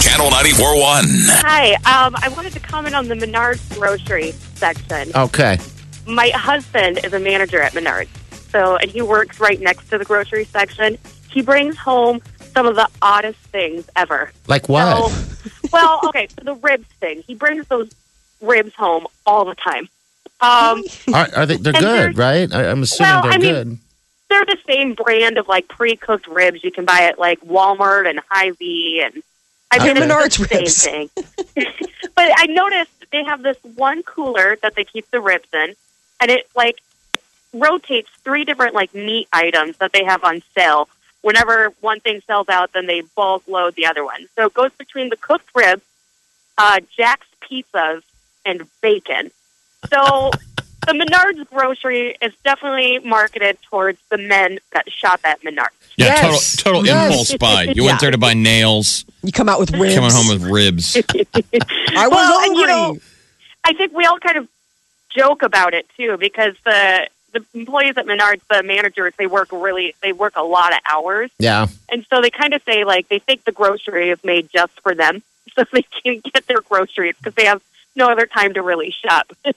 Channel 0.00 0.28
94.1. 0.30 1.04
Hi, 1.42 1.74
um, 1.74 2.16
I 2.20 2.28
wanted 2.34 2.52
to 2.54 2.60
comment 2.60 2.96
on 2.96 3.06
the 3.06 3.14
Menards 3.14 3.76
grocery 3.78 4.32
section. 4.32 5.10
Okay. 5.14 5.58
My 6.06 6.30
husband 6.30 7.00
is 7.04 7.12
a 7.12 7.20
manager 7.20 7.60
at 7.60 7.72
Menards, 7.74 8.08
so 8.50 8.76
and 8.76 8.90
he 8.90 9.02
works 9.02 9.38
right 9.38 9.60
next 9.60 9.88
to 9.90 9.98
the 9.98 10.04
grocery 10.04 10.44
section. 10.46 10.96
He 11.28 11.42
brings 11.42 11.76
home 11.76 12.22
some 12.54 12.66
of 12.66 12.74
the 12.74 12.88
oddest 13.02 13.38
things 13.52 13.88
ever. 13.94 14.32
Like 14.48 14.68
what? 14.68 15.12
So, 15.12 15.48
well, 15.72 16.00
okay, 16.08 16.28
so 16.28 16.44
the 16.44 16.54
ribs 16.54 16.86
thing. 17.00 17.22
He 17.26 17.34
brings 17.34 17.66
those 17.68 17.90
ribs 18.40 18.74
home 18.74 19.06
all 19.26 19.44
the 19.44 19.54
time. 19.54 19.88
Um, 20.40 20.82
Are, 21.14 21.28
are 21.36 21.46
they? 21.46 21.56
They're 21.56 21.72
good, 21.72 21.82
they're- 21.82 22.12
right? 22.12 22.52
I, 22.52 22.70
I'm 22.70 22.82
assuming 22.82 23.12
Well, 23.12 23.22
they're 23.22 23.32
I 23.32 23.38
mean- 23.38 23.52
good. 23.54 23.78
they're 24.30 24.44
the 24.46 24.58
same 24.66 24.94
brand 24.94 25.36
of 25.38 25.48
like 25.48 25.68
pre-cooked 25.68 26.26
ribs 26.26 26.64
you 26.64 26.70
can 26.72 26.84
buy 26.84 27.02
at 27.02 27.18
like 27.18 27.40
Walmart 27.42 28.08
and 28.08 28.20
Hy-Vee 28.30 29.02
and 29.04 29.22
I 29.72 29.78
They're 29.78 29.94
mean 29.94 30.02
it's 30.02 30.12
Menards 30.38 30.48
the 30.48 30.68
same 30.78 31.08
ribs. 31.08 31.54
thing. 31.54 31.74
but 32.16 32.30
I 32.36 32.46
noticed 32.46 32.90
they 33.12 33.22
have 33.24 33.42
this 33.42 33.56
one 33.76 34.02
cooler 34.02 34.56
that 34.62 34.74
they 34.74 34.84
keep 34.84 35.08
the 35.10 35.20
ribs 35.20 35.48
in, 35.52 35.74
and 36.20 36.30
it 36.30 36.48
like 36.56 36.80
rotates 37.52 38.08
three 38.24 38.44
different 38.44 38.74
like 38.74 38.94
meat 38.94 39.28
items 39.32 39.76
that 39.78 39.92
they 39.92 40.04
have 40.04 40.24
on 40.24 40.42
sale. 40.54 40.88
Whenever 41.22 41.72
one 41.80 42.00
thing 42.00 42.22
sells 42.26 42.48
out, 42.48 42.72
then 42.72 42.86
they 42.86 43.02
bulk 43.14 43.42
load 43.46 43.74
the 43.74 43.86
other 43.86 44.04
one. 44.04 44.26
So 44.36 44.46
it 44.46 44.54
goes 44.54 44.70
between 44.78 45.10
the 45.10 45.16
cooked 45.16 45.48
ribs, 45.54 45.82
uh, 46.56 46.80
Jack's 46.96 47.26
pizzas, 47.42 48.02
and 48.46 48.66
bacon. 48.80 49.30
So 49.92 50.30
the 50.86 50.92
Menards 50.94 51.46
grocery 51.50 52.16
is 52.22 52.32
definitely 52.44 52.98
marketed 53.00 53.58
towards 53.70 53.98
the 54.10 54.16
men 54.18 54.58
that 54.72 54.90
shop 54.90 55.20
at 55.24 55.42
Menards. 55.42 55.68
Yeah, 55.96 56.06
Yes. 56.06 56.20
total 56.56 56.82
total 56.82 56.86
Yes. 56.86 57.10
impulse 57.10 57.36
buy. 57.36 57.64
You 57.64 57.82
Yeah. 57.82 57.86
went 57.88 58.00
there 58.00 58.10
to 58.10 58.18
buy 58.18 58.32
nails, 58.34 59.04
You 59.22 59.32
come 59.32 59.48
out 59.50 59.60
with 59.60 59.70
ribs. 59.72 59.94
coming 59.94 60.10
home 60.12 60.28
with 60.28 60.42
ribs. 60.42 60.96
I 61.96 62.08
was 62.08 62.10
Well, 62.10 62.40
and, 62.46 62.56
you 62.56 62.66
know, 62.66 62.96
I 63.64 63.74
think 63.74 63.92
we 63.92 64.06
all 64.06 64.18
kind 64.18 64.38
of 64.38 64.48
joke 65.14 65.42
about 65.42 65.74
it 65.74 65.86
too 65.98 66.16
because 66.18 66.54
the 66.64 67.08
the 67.32 67.44
employees 67.54 67.96
at 67.96 68.06
Menards, 68.06 68.40
the 68.50 68.62
managers, 68.62 69.12
they 69.18 69.26
work 69.26 69.48
really 69.52 69.94
they 70.02 70.12
work 70.12 70.34
a 70.36 70.42
lot 70.42 70.72
of 70.72 70.80
hours, 70.88 71.30
Yeah. 71.38 71.66
and 71.90 72.04
so 72.10 72.20
they 72.20 72.30
kind 72.30 72.54
of 72.54 72.62
say 72.64 72.84
like 72.84 73.08
they 73.08 73.18
think 73.18 73.44
the 73.44 73.52
grocery 73.52 74.10
is 74.10 74.22
made 74.24 74.50
just 74.50 74.78
for 74.80 74.94
them, 74.94 75.22
so 75.54 75.64
they 75.72 75.82
can 75.82 76.20
get 76.32 76.46
their 76.46 76.60
groceries 76.60 77.14
because 77.18 77.34
they 77.34 77.44
have 77.46 77.62
no 77.96 78.08
other 78.08 78.26
time 78.26 78.54
to 78.54 78.62
really 78.62 78.90
shop. 78.92 79.32
and 79.44 79.54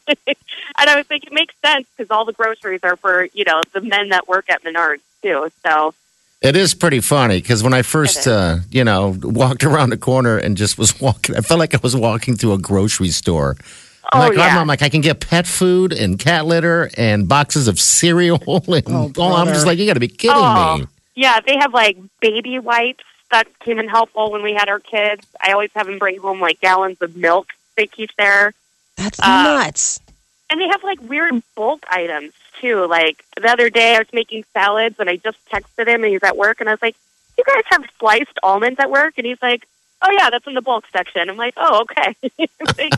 I 0.78 0.96
was 0.98 1.06
thinking 1.08 1.30
it 1.32 1.34
makes 1.34 1.54
sense 1.64 1.86
because 1.96 2.10
all 2.12 2.26
the 2.26 2.34
groceries 2.34 2.82
are 2.84 2.96
for 2.96 3.26
you 3.34 3.44
know 3.46 3.62
the 3.74 3.82
men 3.82 4.10
that 4.10 4.28
work 4.28 4.50
at 4.50 4.64
Menards 4.64 5.02
too. 5.22 5.50
So 5.66 5.94
It 6.42 6.56
is 6.58 6.74
pretty 6.74 7.00
funny 7.00 7.40
because 7.42 7.64
when 7.64 7.74
I 7.74 7.84
first, 7.84 8.28
uh, 8.28 8.58
you 8.70 8.84
know, 8.84 9.16
walked 9.24 9.64
around 9.64 9.92
the 9.92 9.98
corner 9.98 10.38
and 10.38 10.58
just 10.58 10.78
was 10.78 11.00
walking, 11.00 11.36
I 11.38 11.42
felt 11.42 11.60
like 11.60 11.74
I 11.74 11.80
was 11.82 11.96
walking 11.96 12.36
through 12.36 12.54
a 12.54 12.58
grocery 12.58 13.10
store. 13.10 13.56
I'm 14.14 14.22
Oh, 14.22 14.28
like, 14.28 14.38
yeah. 14.38 14.60
I'm 14.60 14.68
like, 14.68 14.82
I 14.82 14.90
can 14.90 15.02
get 15.02 15.20
pet 15.20 15.48
food 15.48 15.92
and 15.94 16.18
cat 16.20 16.46
litter 16.46 16.90
and 16.98 17.28
boxes 17.28 17.68
of 17.68 17.80
cereal. 17.80 18.38
And 18.68 18.84
Oh, 18.88 19.12
oh, 19.18 19.34
I'm 19.36 19.48
just 19.48 19.66
like, 19.66 19.78
you 19.80 19.86
got 19.86 19.94
to 19.96 20.00
be 20.00 20.08
kidding 20.08 20.36
Oh, 20.38 20.78
me. 20.78 20.86
Yeah, 21.16 21.40
they 21.46 21.58
have 21.58 21.74
like 21.74 21.98
baby 22.22 22.60
wipes 22.60 23.04
that 23.32 23.48
came 23.60 23.80
in 23.80 23.88
helpful 23.88 24.32
when 24.32 24.44
we 24.44 24.54
had 24.54 24.70
our 24.70 24.80
kids. 24.80 25.26
I 25.42 25.52
always 25.52 25.72
have 25.76 25.88
them 25.88 26.00
bring 26.00 26.20
home 26.20 26.40
like 26.40 26.60
gallons 26.62 27.02
of 27.02 27.16
milk 27.16 27.48
they 27.76 27.88
keep 27.88 28.12
there. 28.18 28.54
That's 28.98 29.20
uh, 29.20 29.44
nuts. 29.44 30.00
And 30.50 30.62
they 30.62 30.68
have 30.68 30.84
like 30.84 31.02
weird 31.02 31.42
bulk 31.56 31.84
items 31.90 32.34
too. 32.62 32.86
Like 32.88 33.24
the 33.42 33.50
other 33.50 33.70
day 33.72 33.96
I 33.96 34.00
was 34.00 34.14
making 34.14 34.46
salads 34.54 34.96
and 35.00 35.10
I 35.10 35.16
just 35.18 35.38
texted 35.50 35.88
him 35.88 36.04
and 36.04 36.14
he's 36.14 36.22
at 36.24 36.38
work 36.38 36.60
and 36.60 36.70
I 36.70 36.74
was 36.74 36.82
like, 36.82 36.96
You 37.38 37.44
guys 37.44 37.64
have 37.72 37.84
sliced 38.00 38.38
almonds 38.44 38.80
at 38.80 38.92
work? 38.92 39.16
And 39.18 39.26
he's 39.26 39.42
like, 39.42 39.68
Oh 40.04 40.12
yeah, 40.12 40.30
that's 40.30 40.46
in 40.48 40.54
the 40.54 40.62
bulk 40.62 40.86
section. 40.94 41.30
I'm 41.30 41.38
like, 41.38 41.54
Oh, 41.58 41.82
okay. 41.84 42.16
like 42.78 42.94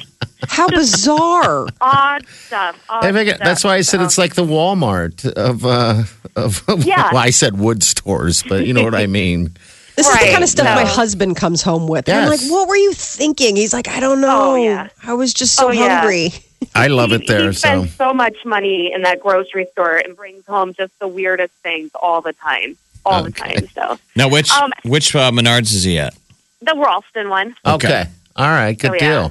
How 0.55 0.67
bizarre. 0.69 1.67
odd 1.81 2.25
stuff. 2.27 2.75
Odd 2.89 3.03
Hey, 3.15 3.25
stuff. 3.27 3.39
that's 3.43 3.63
why 3.63 3.75
I 3.75 3.81
said 3.81 3.99
So- 3.99 4.05
it's 4.05 4.17
like 4.17 4.35
the 4.35 4.43
Walmart 4.45 5.25
of, 5.33 5.65
uh, 5.65 6.03
of 6.35 6.63
Yeah. 6.85 7.09
well, 7.13 7.17
I 7.23 7.29
said 7.31 7.57
wood 7.59 7.83
stores, 7.83 8.43
but 8.47 8.65
you 8.65 8.73
know 8.73 8.83
what 8.83 8.95
I 8.95 9.07
mean. 9.07 9.55
This 9.95 10.07
is 10.09 10.13
the 10.19 10.27
kind 10.33 10.43
of 10.43 10.49
stuff 10.49 10.65
my 10.75 10.83
husband 10.83 11.37
comes 11.37 11.61
home 11.61 11.87
with. 11.87 12.09
I'm 12.09 12.27
like, 12.27 12.41
what 12.49 12.67
were 12.67 12.75
you 12.75 12.91
thinking? 12.91 13.55
He's 13.55 13.71
like, 13.71 13.87
I 13.87 14.01
don't 14.01 14.19
know. 14.19 14.51
Oh, 14.51 14.55
yeah. 14.55 14.89
I 15.03 15.13
was 15.13 15.33
just 15.33 15.55
so 15.55 15.69
Oh, 15.69 15.71
yeah. 15.71 15.99
hungry. 16.01 16.33
I 16.75 16.87
love 16.87 17.11
he, 17.11 17.15
it 17.15 17.27
there. 17.27 17.47
He 17.47 17.53
So 17.53 17.59
spends 17.69 17.95
so 17.95 18.13
much 18.13 18.35
money 18.43 18.91
in 18.93 19.03
that 19.03 19.21
grocery 19.21 19.67
store 19.71 19.95
and 19.95 20.13
brings 20.13 20.45
home 20.47 20.73
just 20.73 20.91
the 20.99 21.07
weirdest 21.07 21.53
things 21.63 21.91
all 21.95 22.19
the 22.19 22.33
time. 22.33 22.75
All 23.05 23.23
the 23.23 23.31
time. 23.31 23.69
So 23.73 23.97
Now, 24.17 24.27
which 24.27 24.51
Um, 24.51 24.73
which 24.83 25.15
uh, 25.15 25.31
Menards 25.31 25.73
is 25.73 25.83
he 25.85 25.97
at? 25.97 26.13
the 26.61 26.75
Ralston 26.75 27.29
one. 27.29 27.55
okay. 27.65 27.87
Okay. 27.87 28.05
all 28.35 28.49
right, 28.49 28.77
good 28.77 28.99
deal. 28.99 28.99
yeah. 28.99 29.29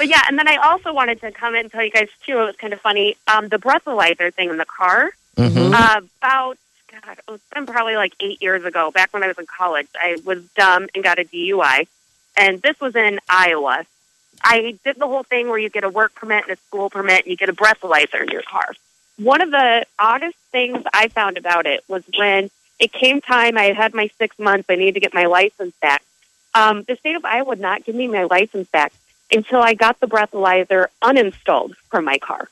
But 0.00 0.08
yeah, 0.08 0.22
and 0.28 0.38
then 0.38 0.48
I 0.48 0.56
also 0.56 0.94
wanted 0.94 1.20
to 1.20 1.30
come 1.30 1.54
and 1.54 1.70
tell 1.70 1.84
you 1.84 1.90
guys 1.90 2.08
too. 2.24 2.40
It 2.40 2.44
was 2.46 2.56
kind 2.56 2.72
of 2.72 2.80
funny. 2.80 3.18
Um, 3.26 3.48
the 3.48 3.58
breathalyzer 3.58 4.32
thing 4.32 4.48
in 4.48 4.56
the 4.56 4.64
car. 4.64 5.10
Mhm. 5.36 5.74
Uh, 5.74 6.00
about 6.22 6.56
God, 6.90 7.18
it 7.18 7.30
was 7.30 7.40
been 7.54 7.66
probably 7.66 7.96
like 7.96 8.14
eight 8.18 8.40
years 8.40 8.64
ago. 8.64 8.90
Back 8.90 9.12
when 9.12 9.22
I 9.22 9.26
was 9.26 9.38
in 9.38 9.44
college, 9.44 9.88
I 9.94 10.16
was 10.24 10.42
dumb 10.56 10.88
and 10.94 11.04
got 11.04 11.18
a 11.18 11.24
DUI, 11.24 11.86
and 12.34 12.62
this 12.62 12.80
was 12.80 12.96
in 12.96 13.20
Iowa. 13.28 13.84
I 14.42 14.78
did 14.84 14.96
the 14.96 15.06
whole 15.06 15.22
thing 15.22 15.50
where 15.50 15.58
you 15.58 15.68
get 15.68 15.84
a 15.84 15.90
work 15.90 16.14
permit 16.14 16.44
and 16.44 16.52
a 16.52 16.56
school 16.56 16.88
permit, 16.88 17.26
and 17.26 17.30
you 17.30 17.36
get 17.36 17.50
a 17.50 17.52
breathalyzer 17.52 18.22
in 18.22 18.28
your 18.30 18.40
car. 18.40 18.72
One 19.18 19.42
of 19.42 19.50
the 19.50 19.84
oddest 19.98 20.38
things 20.50 20.82
I 20.94 21.08
found 21.08 21.36
about 21.36 21.66
it 21.66 21.84
was 21.88 22.04
when 22.16 22.50
it 22.78 22.90
came 22.90 23.20
time. 23.20 23.58
I 23.58 23.64
had 23.64 23.76
had 23.76 23.92
my 23.94 24.08
six 24.16 24.38
months. 24.38 24.64
I 24.70 24.76
needed 24.76 24.94
to 24.94 25.00
get 25.00 25.12
my 25.12 25.26
license 25.26 25.74
back. 25.82 26.02
Um, 26.54 26.84
the 26.84 26.96
state 26.96 27.16
of 27.16 27.24
Iowa 27.26 27.44
would 27.48 27.60
not 27.60 27.84
give 27.84 27.94
me 27.94 28.08
my 28.08 28.24
license 28.24 28.66
back 28.70 28.94
until 29.32 29.60
I 29.60 29.74
got 29.74 30.00
the 30.00 30.06
breathalyzer 30.06 30.86
uninstalled 31.02 31.74
from 31.90 32.04
my 32.04 32.18
car. 32.18 32.48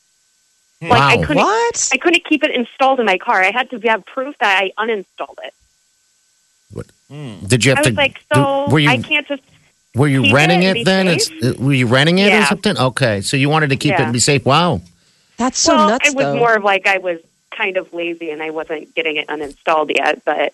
Like 0.81 0.93
I 0.93 1.17
couldn't 1.25 1.43
What? 1.43 1.91
I 1.93 1.97
couldn't 1.97 2.25
keep 2.25 2.45
it 2.45 2.53
installed 2.55 3.01
in 3.01 3.07
my 3.07 3.19
car. 3.19 3.43
I 3.43 3.51
had 3.51 3.69
to 3.71 3.79
have 3.89 4.07
proof 4.07 4.37
that 4.39 4.63
I 4.63 4.71
uninstalled 4.79 5.37
it. 5.43 5.53
What 6.73 6.87
Did 7.49 7.65
you 7.65 7.71
have 7.73 7.79
I 7.79 7.83
to? 7.83 7.91
was 7.91 7.97
like, 7.97 8.15
do- 8.15 8.35
so 8.35 8.69
were 8.71 8.79
you 8.79 8.89
I 8.91 8.99
can't 8.99 9.27
just. 9.27 9.43
were 9.95 10.07
you 10.09 10.23
keep 10.23 10.35
renting 10.35 10.63
it 10.63 10.77
it 10.79 10.85
then? 10.85 11.09
It's, 11.09 11.31
uh, 11.43 11.55
were 11.59 11.73
you 11.73 11.87
renting 11.87 12.19
it 12.19 12.33
or 12.33 12.45
something? 12.45 12.79
Okay, 12.79 13.21
so 13.23 13.37
you 13.37 13.49
wanted 13.49 13.71
to 13.71 13.77
keep 13.77 13.95
it 13.95 14.01
and 14.01 14.13
be 14.13 14.21
safe. 14.21 14.45
Wow. 14.45 14.81
That's 15.37 15.59
so 15.59 15.75
well, 15.75 15.89
nuts, 15.91 16.09
it 16.09 16.15
was 16.17 16.25
though. 16.27 16.37
more 16.37 16.55
of 16.55 16.65
like 16.65 16.87
I 16.87 16.99
was 16.99 17.21
kind 17.51 17.77
of 17.77 17.93
lazy 17.93 18.31
and 18.31 18.43
I 18.43 18.51
wasn't 18.51 18.95
getting 18.95 19.17
it 19.17 19.27
uninstalled 19.29 19.97
yet. 19.97 20.25
But 20.25 20.53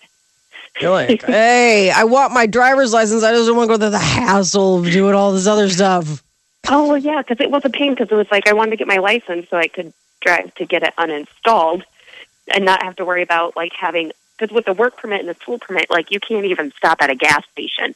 You're 0.79 0.91
like, 0.91 1.23
hey, 1.25 1.89
I 1.91 2.03
want 2.03 2.33
my 2.33 2.45
driver's 2.45 2.93
license. 2.93 3.23
I 3.23 3.31
just 3.31 3.47
don't 3.47 3.57
want 3.57 3.69
to 3.69 3.73
go 3.73 3.79
through 3.79 3.91
the 3.91 3.99
hassle 3.99 4.79
of 4.79 4.85
doing 4.85 5.13
all 5.13 5.31
this 5.31 5.47
other 5.47 5.69
stuff. 5.69 6.23
oh 6.67 6.87
well, 6.89 6.97
yeah, 6.97 7.21
because 7.21 7.39
it 7.39 7.51
was 7.51 7.63
a 7.65 7.69
pain 7.69 7.93
because 7.93 8.11
it 8.11 8.15
was 8.15 8.29
like 8.31 8.47
I 8.47 8.53
wanted 8.53 8.71
to 8.71 8.77
get 8.77 8.87
my 8.87 8.97
license 8.97 9.49
so 9.49 9.57
I 9.57 9.67
could 9.67 9.93
drive 10.21 10.53
to 10.55 10.65
get 10.65 10.83
it 10.83 10.93
uninstalled 10.97 11.83
and 12.53 12.65
not 12.65 12.83
have 12.83 12.95
to 12.97 13.05
worry 13.05 13.21
about 13.21 13.55
like 13.55 13.73
having 13.73 14.11
because 14.37 14.53
with 14.53 14.65
the 14.65 14.73
work 14.73 14.97
permit 14.97 15.21
and 15.21 15.29
the 15.29 15.33
school 15.35 15.59
permit, 15.59 15.89
like 15.89 16.11
you 16.11 16.19
can't 16.19 16.45
even 16.45 16.71
stop 16.71 17.01
at 17.01 17.09
a 17.09 17.15
gas 17.15 17.43
station. 17.51 17.95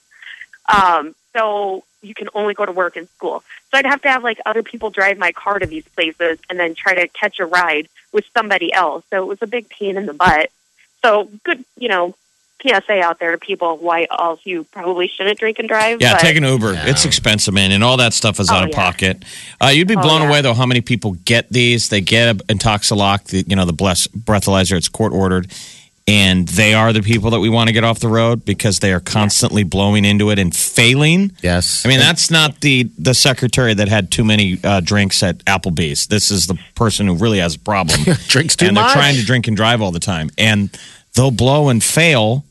Um, 0.74 1.16
so 1.34 1.84
you 2.02 2.14
can 2.14 2.30
only 2.34 2.54
go 2.54 2.66
to 2.66 2.72
work 2.72 2.96
and 2.96 3.10
school. 3.10 3.44
So 3.72 3.78
I'd 3.78 3.86
have 3.86 4.02
to 4.04 4.10
have 4.10 4.24
like 4.24 4.40
other 4.46 4.64
people 4.64 4.90
drive 4.90 5.18
my 5.18 5.32
car 5.32 5.60
to 5.60 5.66
these 5.66 5.88
places 5.90 6.40
and 6.50 6.60
then 6.60 6.76
try 6.76 6.96
to 6.96 7.08
catch 7.10 7.40
a 7.40 7.46
ride 7.46 7.90
with 8.12 8.26
somebody 8.34 8.72
else. 8.72 9.04
So 9.10 9.22
it 9.22 9.28
was 9.28 9.42
a 9.42 9.48
big 9.48 9.70
pain 9.70 9.98
in 9.98 10.06
the 10.06 10.14
butt. 10.14 10.50
So 11.02 11.30
good, 11.44 11.64
you 11.78 11.90
know, 11.90 12.16
PSA 12.62 13.00
out 13.02 13.20
there 13.20 13.32
to 13.32 13.38
people 13.38 13.78
why 13.78 14.08
else 14.12 14.40
you 14.44 14.64
probably 14.66 15.08
shouldn't 15.08 15.40
drink 15.40 15.60
and 15.60 15.68
drive. 15.68 16.02
Yeah, 16.02 16.14
but 16.14 16.22
take 16.22 16.36
an 16.38 16.44
Uber. 16.44 16.74
It's 16.76 17.06
expensive, 17.06 17.54
man, 17.54 17.72
and 17.72 17.84
all 17.84 17.98
that 17.98 18.14
stuff 18.14 18.40
is 18.40 18.50
Oh, 18.50 18.56
out 18.56 18.64
of 18.64 18.70
yeah. 18.70 18.76
pocket. 18.76 19.24
Uh, 19.62 19.68
you'd 19.68 19.88
be 19.88 19.96
Oh, 19.96 20.02
blown 20.02 20.22
yeah. 20.22 20.28
away 20.30 20.42
though 20.42 20.54
how 20.54 20.66
many 20.66 20.82
people 20.82 21.14
get 21.26 21.50
these. 21.52 21.90
They 21.90 22.02
get 22.02 22.36
a 22.36 22.40
Intoxalock, 22.46 23.26
the, 23.26 23.44
you 23.48 23.56
know, 23.56 23.66
the 23.66 23.74
bless 23.74 24.08
breathalyzer. 24.08 24.76
It's 24.78 24.90
court 24.90 25.14
ordered, 25.14 25.52
And 26.08 26.48
they 26.48 26.74
are 26.74 26.92
the 26.92 27.04
people 27.04 27.30
that 27.32 27.40
we 27.40 27.50
want 27.50 27.68
to 27.68 27.74
get 27.74 27.84
off 27.84 28.00
the 28.00 28.08
road 28.08 28.44
because 28.44 28.80
they 28.80 28.92
are 28.94 29.00
constantly 29.00 29.64
blowing 29.64 30.06
into 30.06 30.32
it 30.32 30.40
and 30.40 30.56
failing. 30.56 31.32
Yes. 31.44 31.86
I 31.86 31.90
mean, 31.90 32.00
that's 32.00 32.32
not 32.32 32.62
the 32.62 32.90
the 32.98 33.14
secretary 33.14 33.76
that 33.76 33.88
had 33.88 34.10
too 34.10 34.24
many 34.24 34.58
uh, 34.64 34.80
drinks 34.80 35.22
at 35.22 35.38
Applebee's. 35.46 36.08
This 36.08 36.32
is 36.32 36.48
the 36.48 36.58
person 36.74 37.06
who 37.06 37.14
really 37.16 37.38
has 37.38 37.56
a 37.56 37.60
problem. 37.60 38.00
Drinks 38.28 38.56
too 38.56 38.66
and 38.66 38.76
much. 38.76 38.88
they're 38.88 38.96
trying 39.04 39.16
to 39.18 39.24
drink 39.26 39.48
and 39.48 39.56
drive 39.56 39.84
all 39.84 39.92
the 39.92 40.00
time, 40.00 40.32
and 40.38 40.76
they'll 41.14 41.30
blow 41.32 41.70
and 41.70 41.84
fail. 41.84 42.44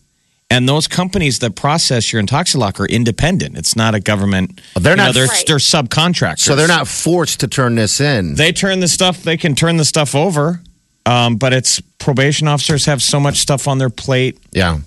And 0.51 0.67
those 0.67 0.89
companies 0.89 1.41
that 1.41 1.57
process 1.57 2.11
your 2.11 2.23
Intoxalock 2.23 2.81
are 2.81 2.87
independent. 2.87 3.59
It's 3.59 3.77
not 3.77 3.95
a 3.95 4.01
government. 4.01 4.61
They're 4.77 4.93
you 4.93 4.97
know, 4.97 5.05
not- 5.07 5.15
they're, 5.15 5.27
Right. 5.27 5.45
they're 5.47 5.57
subcontractors. 5.59 6.39
so 6.41 6.57
they're 6.57 6.67
not 6.69 6.89
forced 6.89 7.41
to 7.41 7.49
turn 7.49 7.75
this 7.75 8.01
in. 8.01 8.35
They 8.35 8.53
turn 8.53 8.81
the 8.81 8.89
stuff. 8.89 9.23
They 9.23 9.37
can 9.37 9.55
turn 9.55 9.77
the 9.77 9.85
stuff 9.85 10.15
over. 10.15 10.61
Um, 11.05 11.37
but 11.37 11.53
it's 11.53 11.81
probation 11.99 12.49
officers 12.49 12.87
have 12.87 13.03
so 13.03 13.21
much 13.21 13.39
stuff 13.39 13.69
on 13.69 13.79
their 13.79 13.91
plate. 13.91 14.39
yeah. 14.53 14.79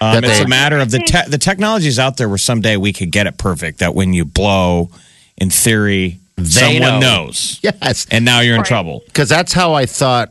Um, 0.00 0.24
it's 0.24 0.38
they- 0.38 0.44
a 0.44 0.48
matter 0.48 0.78
of 0.80 0.90
the 0.90 0.98
te- 0.98 1.28
the 1.28 1.38
technology's 1.38 1.96
out 1.98 2.16
there 2.16 2.28
where 2.28 2.36
someday 2.38 2.76
we 2.76 2.92
could 2.92 3.12
get 3.12 3.26
it 3.28 3.38
perfect. 3.38 3.78
That 3.78 3.94
when 3.94 4.12
you 4.12 4.24
blow, 4.24 4.90
in 5.38 5.48
theory, 5.48 6.18
They 6.36 6.44
someone 6.48 6.80
know. 6.80 6.98
knows, 6.98 7.60
Yes. 7.62 8.06
and 8.10 8.24
now 8.24 8.40
you're 8.40 8.54
in 8.56 8.60
Right. 8.62 8.66
trouble. 8.68 9.02
because 9.06 9.28
that's 9.28 9.52
how 9.52 9.74
I 9.74 9.86
thought. 9.86 10.30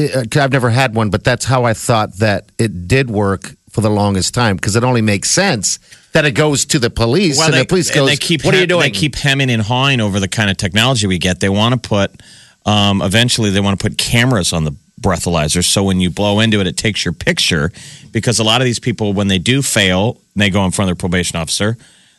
uh, 0.00 0.24
'cause 0.30 0.40
I've 0.42 0.52
never 0.52 0.70
had 0.70 0.94
one, 0.94 1.10
but 1.10 1.22
that's 1.24 1.44
how 1.44 1.64
I 1.64 1.74
thought 1.74 2.16
that 2.20 2.46
it 2.58 2.88
did 2.88 3.10
work 3.10 3.54
for 3.72 3.80
the 3.80 3.90
longest 3.90 4.32
time. 4.34 4.56
Because 4.56 4.76
it 4.76 4.84
only 4.84 5.02
makes 5.02 5.30
sense 5.30 5.78
that 6.12 6.24
it 6.24 6.32
goes 6.32 6.64
to 6.66 6.78
the 6.78 6.90
police, 6.90 7.40
and 7.40 7.52
the 7.54 7.64
police 7.64 7.88
and 7.88 7.96
goes, 7.96 8.08
they 8.08 8.16
keep 8.16 8.44
"What 8.44 8.54
are 8.54 8.60
you 8.60 8.66
doing?" 8.66 8.82
They 8.82 8.90
keep 8.90 9.16
hemming 9.16 9.50
and 9.50 9.62
hawing 9.62 10.00
over 10.00 10.20
the 10.20 10.28
kind 10.28 10.50
of 10.50 10.56
technology 10.56 11.06
we 11.06 11.18
get. 11.18 11.40
They 11.40 11.48
want 11.48 11.74
to 11.82 11.88
put, 11.88 12.10
um, 12.66 13.02
eventually, 13.02 13.50
they 13.50 13.60
want 13.60 13.78
to 13.78 13.82
put 13.82 13.98
cameras 13.98 14.52
on 14.52 14.64
the 14.64 14.72
breathalyzer, 15.00 15.64
so 15.64 15.82
when 15.82 16.00
you 16.00 16.10
blow 16.10 16.38
into 16.40 16.60
it, 16.60 16.66
it 16.68 16.76
takes 16.76 17.04
your 17.04 17.12
picture. 17.12 17.72
Because 18.12 18.38
a 18.38 18.44
lot 18.44 18.60
of 18.60 18.66
these 18.66 18.78
people, 18.78 19.12
when 19.14 19.26
they 19.28 19.38
do 19.38 19.62
fail, 19.62 20.20
they 20.36 20.50
go 20.50 20.64
in 20.64 20.70
front 20.70 20.90
of 20.90 20.96
their 20.96 21.00
probation 21.00 21.36
officer. 21.38 21.68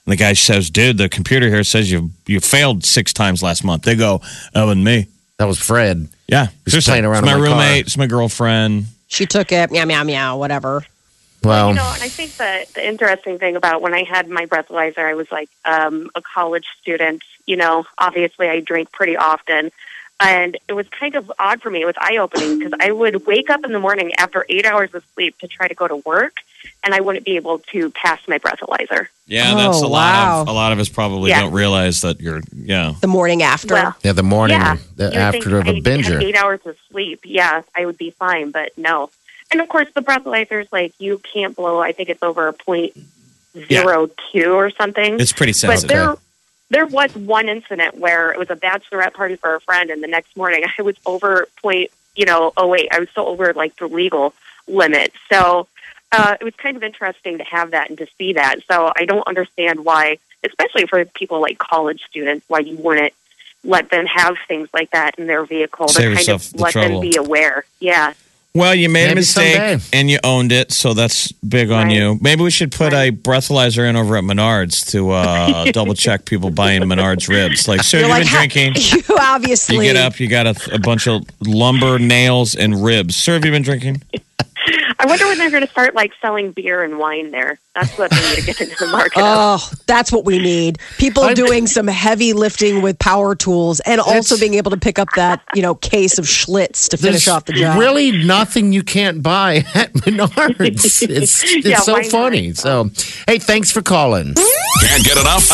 And 0.05 0.11
the 0.11 0.17
guy 0.17 0.33
says, 0.33 0.69
"Dude, 0.69 0.97
the 0.97 1.07
computer 1.07 1.47
here 1.49 1.63
says 1.63 1.89
you 1.91 2.11
you 2.25 2.39
failed 2.41 2.83
six 2.83 3.13
times 3.13 3.41
last 3.43 3.63
month." 3.63 3.83
They 3.83 3.95
go, 3.95 4.21
"That 4.53 4.63
wasn't 4.63 4.83
me." 4.83 5.07
that 5.39 5.45
was 5.45 5.59
Fred. 5.59 6.07
Yeah, 6.27 6.47
He's 6.65 6.73
seriously. 6.73 6.91
playing 6.91 7.05
around 7.05 7.23
It's 7.23 7.31
my 7.31 7.33
in 7.35 7.41
my 7.41 7.47
car. 7.47 7.57
roommate. 7.57 7.85
It's 7.85 7.97
my 7.97 8.07
girlfriend. 8.07 8.85
She 9.07 9.25
took 9.25 9.51
it, 9.51 9.71
meow, 9.71 9.85
meow, 9.85 10.03
meow, 10.03 10.37
whatever. 10.37 10.85
Well, 11.43 11.69
you 11.69 11.75
know, 11.75 11.91
and 11.93 12.01
I 12.03 12.07
think 12.09 12.37
that 12.37 12.73
the 12.73 12.85
interesting 12.87 13.37
thing 13.39 13.55
about 13.55 13.81
when 13.81 13.93
I 13.93 14.03
had 14.03 14.29
my 14.29 14.45
breathalyzer, 14.45 14.99
I 14.99 15.13
was 15.13 15.31
like 15.31 15.49
um, 15.65 16.09
a 16.15 16.21
college 16.21 16.65
student. 16.81 17.23
You 17.45 17.57
know, 17.57 17.85
obviously 17.97 18.47
I 18.49 18.59
drink 18.61 18.91
pretty 18.91 19.17
often. 19.17 19.71
And 20.19 20.55
it 20.69 20.73
was 20.73 20.87
kind 20.87 21.15
of 21.15 21.29
odd 21.37 21.61
for 21.61 21.69
me. 21.69 21.81
It 21.81 21.85
was 21.85 21.95
eye 21.97 22.15
opening 22.17 22.59
because 22.59 22.71
I 22.79 22.91
would 22.91 23.25
wake 23.25 23.49
up 23.49 23.65
in 23.65 23.73
the 23.73 23.79
morning 23.79 24.11
after 24.17 24.45
eight 24.47 24.65
hours 24.65 24.93
of 24.93 25.03
sleep 25.15 25.37
to 25.39 25.47
try 25.49 25.67
to 25.67 25.73
go 25.73 25.85
to 25.87 25.97
work, 25.97 26.37
and 26.83 26.93
I 26.93 27.01
wouldn't 27.01 27.25
be 27.25 27.35
able 27.35 27.59
to 27.73 27.89
pass 27.91 28.25
my 28.27 28.37
breathalyzer. 28.39 29.07
Yeah, 29.25 29.51
Oh, 29.53 29.57
that's 29.57 29.81
a 29.81 29.87
lot 29.87 30.41
of 30.41 30.47
a 30.47 30.51
lot 30.53 30.71
of 30.71 30.79
us 30.79 30.87
probably 30.87 31.31
Yeah. 31.31 31.41
don't 31.41 31.51
realize 31.51 32.01
that 32.01 32.21
you're. 32.21 32.41
Yeah, 32.55 32.93
The 33.01 33.07
morning 33.07 33.41
after. 33.43 33.73
Well, 33.73 33.95
yeah, 34.03 34.13
the 34.13 34.23
morning 34.23 34.59
yeah, 34.61 34.77
the, 34.95 35.13
after 35.13 35.41
think 35.41 35.45
of 35.47 35.53
a 35.67 35.71
I 35.71 35.73
had 35.73 35.83
binger. 35.83 36.23
eight 36.23 36.37
hours 36.37 36.61
of 36.65 36.77
sleep. 36.89 37.21
Yeah, 37.25 37.63
I 37.75 37.85
would 37.85 37.97
be 37.97 38.11
fine, 38.11 38.51
but 38.51 38.77
no. 38.77 39.09
And 39.53 39.61
of 39.61 39.69
course, 39.69 39.87
the 39.93 40.01
breathalyzers, 40.01 40.67
like 40.71 40.93
you 40.97 41.19
can't 41.19 41.55
blow. 41.55 41.79
I 41.79 41.91
think 41.91 42.09
it's 42.09 42.23
over 42.23 42.47
a 42.47 42.53
point 42.53 42.97
zero 43.69 44.09
two 44.31 44.51
or 44.53 44.71
something. 44.71 45.19
it's 45.19 45.31
pretty 45.31 45.51
But 45.51 45.79
sensitive. 45.79 45.89
there, 45.89 46.15
there 46.71 46.85
was 46.87 47.13
one 47.15 47.47
incident 47.47 47.97
where 47.99 48.31
it 48.31 48.39
was 48.39 48.49
a 48.49 48.55
bachelorette 48.55 49.13
party 49.13 49.35
for 49.35 49.53
a 49.53 49.61
friend, 49.61 49.91
and 49.91 50.01
the 50.03 50.07
next 50.07 50.35
morning 50.35 50.63
I 50.79 50.81
was 50.81 50.95
over 51.05 51.47
point, 51.61 51.91
you 52.15 52.25
know, 52.25 52.51
oh 52.57 52.67
wait, 52.67 52.87
I 52.91 52.99
was 52.99 53.09
still 53.11 53.27
over 53.27 53.53
like 53.53 53.75
the 53.75 53.87
legal 53.87 54.33
limit. 54.67 55.13
So 55.31 55.67
uh, 56.11 56.35
it 56.41 56.43
was 56.43 56.55
kind 56.55 56.75
of 56.75 56.81
interesting 56.81 57.37
to 57.37 57.43
have 57.43 57.71
that 57.71 57.89
and 57.89 57.97
to 57.99 58.07
see 58.17 58.33
that. 58.33 58.55
So 58.67 58.91
I 58.95 59.05
don't 59.05 59.27
understand 59.27 59.85
why, 59.85 60.17
especially 60.43 60.87
for 60.87 61.05
people 61.05 61.41
like 61.41 61.59
college 61.59 62.03
students, 62.09 62.43
why 62.49 62.59
you 62.59 62.75
wouldn't 62.77 63.13
let 63.63 63.91
them 63.91 64.07
have 64.07 64.35
things 64.47 64.67
like 64.73 64.89
that 64.91 65.17
in 65.19 65.27
their 65.27 65.45
vehicle 65.45 65.87
to 65.87 66.15
kind 66.15 66.29
of 66.29 66.53
let 66.59 66.73
trouble. 66.73 67.01
them 67.01 67.09
be 67.09 67.15
aware. 67.17 67.65
Yeah. 67.79 68.13
Well, 68.55 68.75
you 68.75 68.87
made 68.87 69.11
a 69.11 69.15
mistake 69.15 69.55
someday. 69.55 69.83
and 69.93 70.11
you 70.11 70.19
owned 70.23 70.51
it, 70.51 70.71
so 70.71 70.93
that's 70.93 71.31
big 71.31 71.71
on 71.71 71.87
Right. 71.87 71.95
you. 71.95 72.19
Maybe 72.21 72.43
we 72.43 72.51
should 72.51 72.71
put 72.71 72.93
a 72.93 73.09
breathalyzer 73.09 73.89
in 73.89 73.95
over 73.95 74.15
at 74.15 74.23
Menards 74.23 74.91
to 74.91 75.09
uh, 75.09 75.65
double 75.71 75.95
check 75.95 76.25
people 76.25 76.51
buying 76.51 76.83
Menards 76.83 77.27
ribs. 77.27 77.67
Like, 77.67 77.81
sir, 77.81 77.97
You're 77.97 78.07
you've 78.09 78.31
like, 78.31 78.51
been 78.51 78.71
drinking. 78.71 78.73
You 79.09 79.17
obviously. 79.19 79.75
You 79.77 79.81
get 79.93 79.95
up, 79.95 80.19
you 80.19 80.27
got 80.27 80.45
a, 80.45 80.75
a 80.75 80.77
bunch 80.79 81.07
of 81.07 81.23
lumber, 81.41 81.97
nails, 81.97 82.53
and 82.55 82.83
ribs. 82.83 83.15
Sir, 83.15 83.33
have 83.33 83.43
you 83.45 83.49
been 83.51 83.63
drinking? 83.63 84.03
I 84.99 85.05
wonder 85.05 85.25
when 85.25 85.37
they're 85.37 85.49
going 85.51 85.65
to 85.65 85.69
start 85.71 85.95
like 85.95 86.11
selling 86.21 86.51
beer 86.51 86.83
and 86.83 86.97
wine 86.97 87.31
there. 87.31 87.59
That's 87.75 87.97
what 87.97 88.11
they 88.11 88.17
need 88.29 88.35
to 88.35 88.41
get 88.45 88.61
into 88.61 88.75
the 88.77 88.87
market. 88.91 89.17
of. 89.17 89.23
Oh, 89.25 89.71
that's 89.87 90.11
what 90.11 90.25
we 90.25 90.37
need. 90.39 90.77
People 90.97 91.23
I'm- 91.23 91.33
doing 91.35 91.65
some 91.67 91.87
heavy 91.87 92.33
lifting 92.33 92.81
with 92.81 92.99
power 92.99 93.33
tools 93.35 93.79
and 93.81 93.99
also 93.99 94.37
being 94.37 94.53
able 94.55 94.71
to 94.71 94.77
pick 94.77 94.99
up 94.99 95.07
that, 95.15 95.41
you 95.55 95.61
know, 95.61 95.73
case 95.75 96.17
of 96.19 96.25
Schlitz 96.25 96.87
to 96.89 96.97
finish 96.97 97.27
off 97.27 97.45
the 97.45 97.53
job. 97.53 97.79
really 97.79 98.11
nothing 98.25 98.71
you 98.73 98.83
can't 98.83 99.23
buy 99.23 99.65
at 99.75 99.91
Menards. 99.93 100.83
It's 101.13 101.43
it's 101.43 101.65
Yeah, 101.65 101.79
so 101.79 101.93
why 101.93 102.01
not? 102.01 102.11
funny. 102.11 102.53
So, 102.53 102.89
hey, 103.27 103.39
thanks 103.39 103.71
for 103.71 103.81
calling. 103.81 104.33
Can't 104.81 105.03
get 105.03 105.17
enough? 105.17 105.47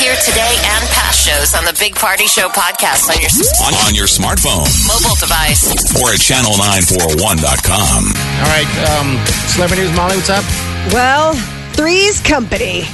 Hear 0.00 0.14
today 0.16 0.54
and 0.60 0.84
past 0.90 1.20
shows 1.26 1.54
on 1.54 1.64
the 1.64 1.74
Big 1.80 1.94
Party 1.94 2.26
Show 2.26 2.48
podcast 2.48 3.08
on 3.10 3.20
your 3.20 3.30
On, 3.66 3.74
on 3.88 3.94
your 3.94 4.06
smartphone 4.06 4.66
mobile 4.86 5.16
device. 5.18 5.64
or 6.00 6.10
at 6.12 6.20
channel941.com. 6.20 8.04
All 8.44 8.50
right, 8.50 9.00
um, 9.00 9.26
celebrity 9.48 9.84
news, 9.84 9.96
Molly, 9.96 10.16
what's 10.16 10.28
up? 10.28 10.44
Well, 10.92 11.32
Three's 11.72 12.20
Company. 12.20 12.84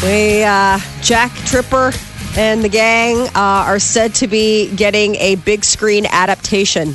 We, 0.00 0.44
uh, 0.44 0.78
Jack 1.02 1.32
Tripper 1.44 1.90
and 2.36 2.62
the 2.62 2.68
gang 2.68 3.26
uh, 3.28 3.32
are 3.34 3.80
said 3.80 4.14
to 4.16 4.28
be 4.28 4.72
getting 4.76 5.16
a 5.16 5.34
big 5.34 5.64
screen 5.64 6.06
adaptation. 6.06 6.94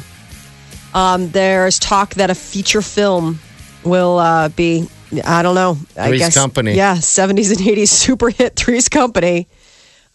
Um, 0.93 1.31
there's 1.31 1.79
talk 1.79 2.13
that 2.13 2.29
a 2.29 2.35
feature 2.35 2.81
film 2.81 3.39
will 3.83 4.19
uh, 4.19 4.47
be, 4.47 4.87
I 5.25 5.41
don't 5.41 5.55
know, 5.55 5.77
I 5.97 6.15
guess. 6.15 6.33
Company. 6.33 6.75
Yeah, 6.75 6.95
70s 6.95 7.49
and 7.51 7.59
80s 7.59 7.89
super 7.89 8.29
hit 8.29 8.55
Three's 8.55 8.87
Company. 8.87 9.49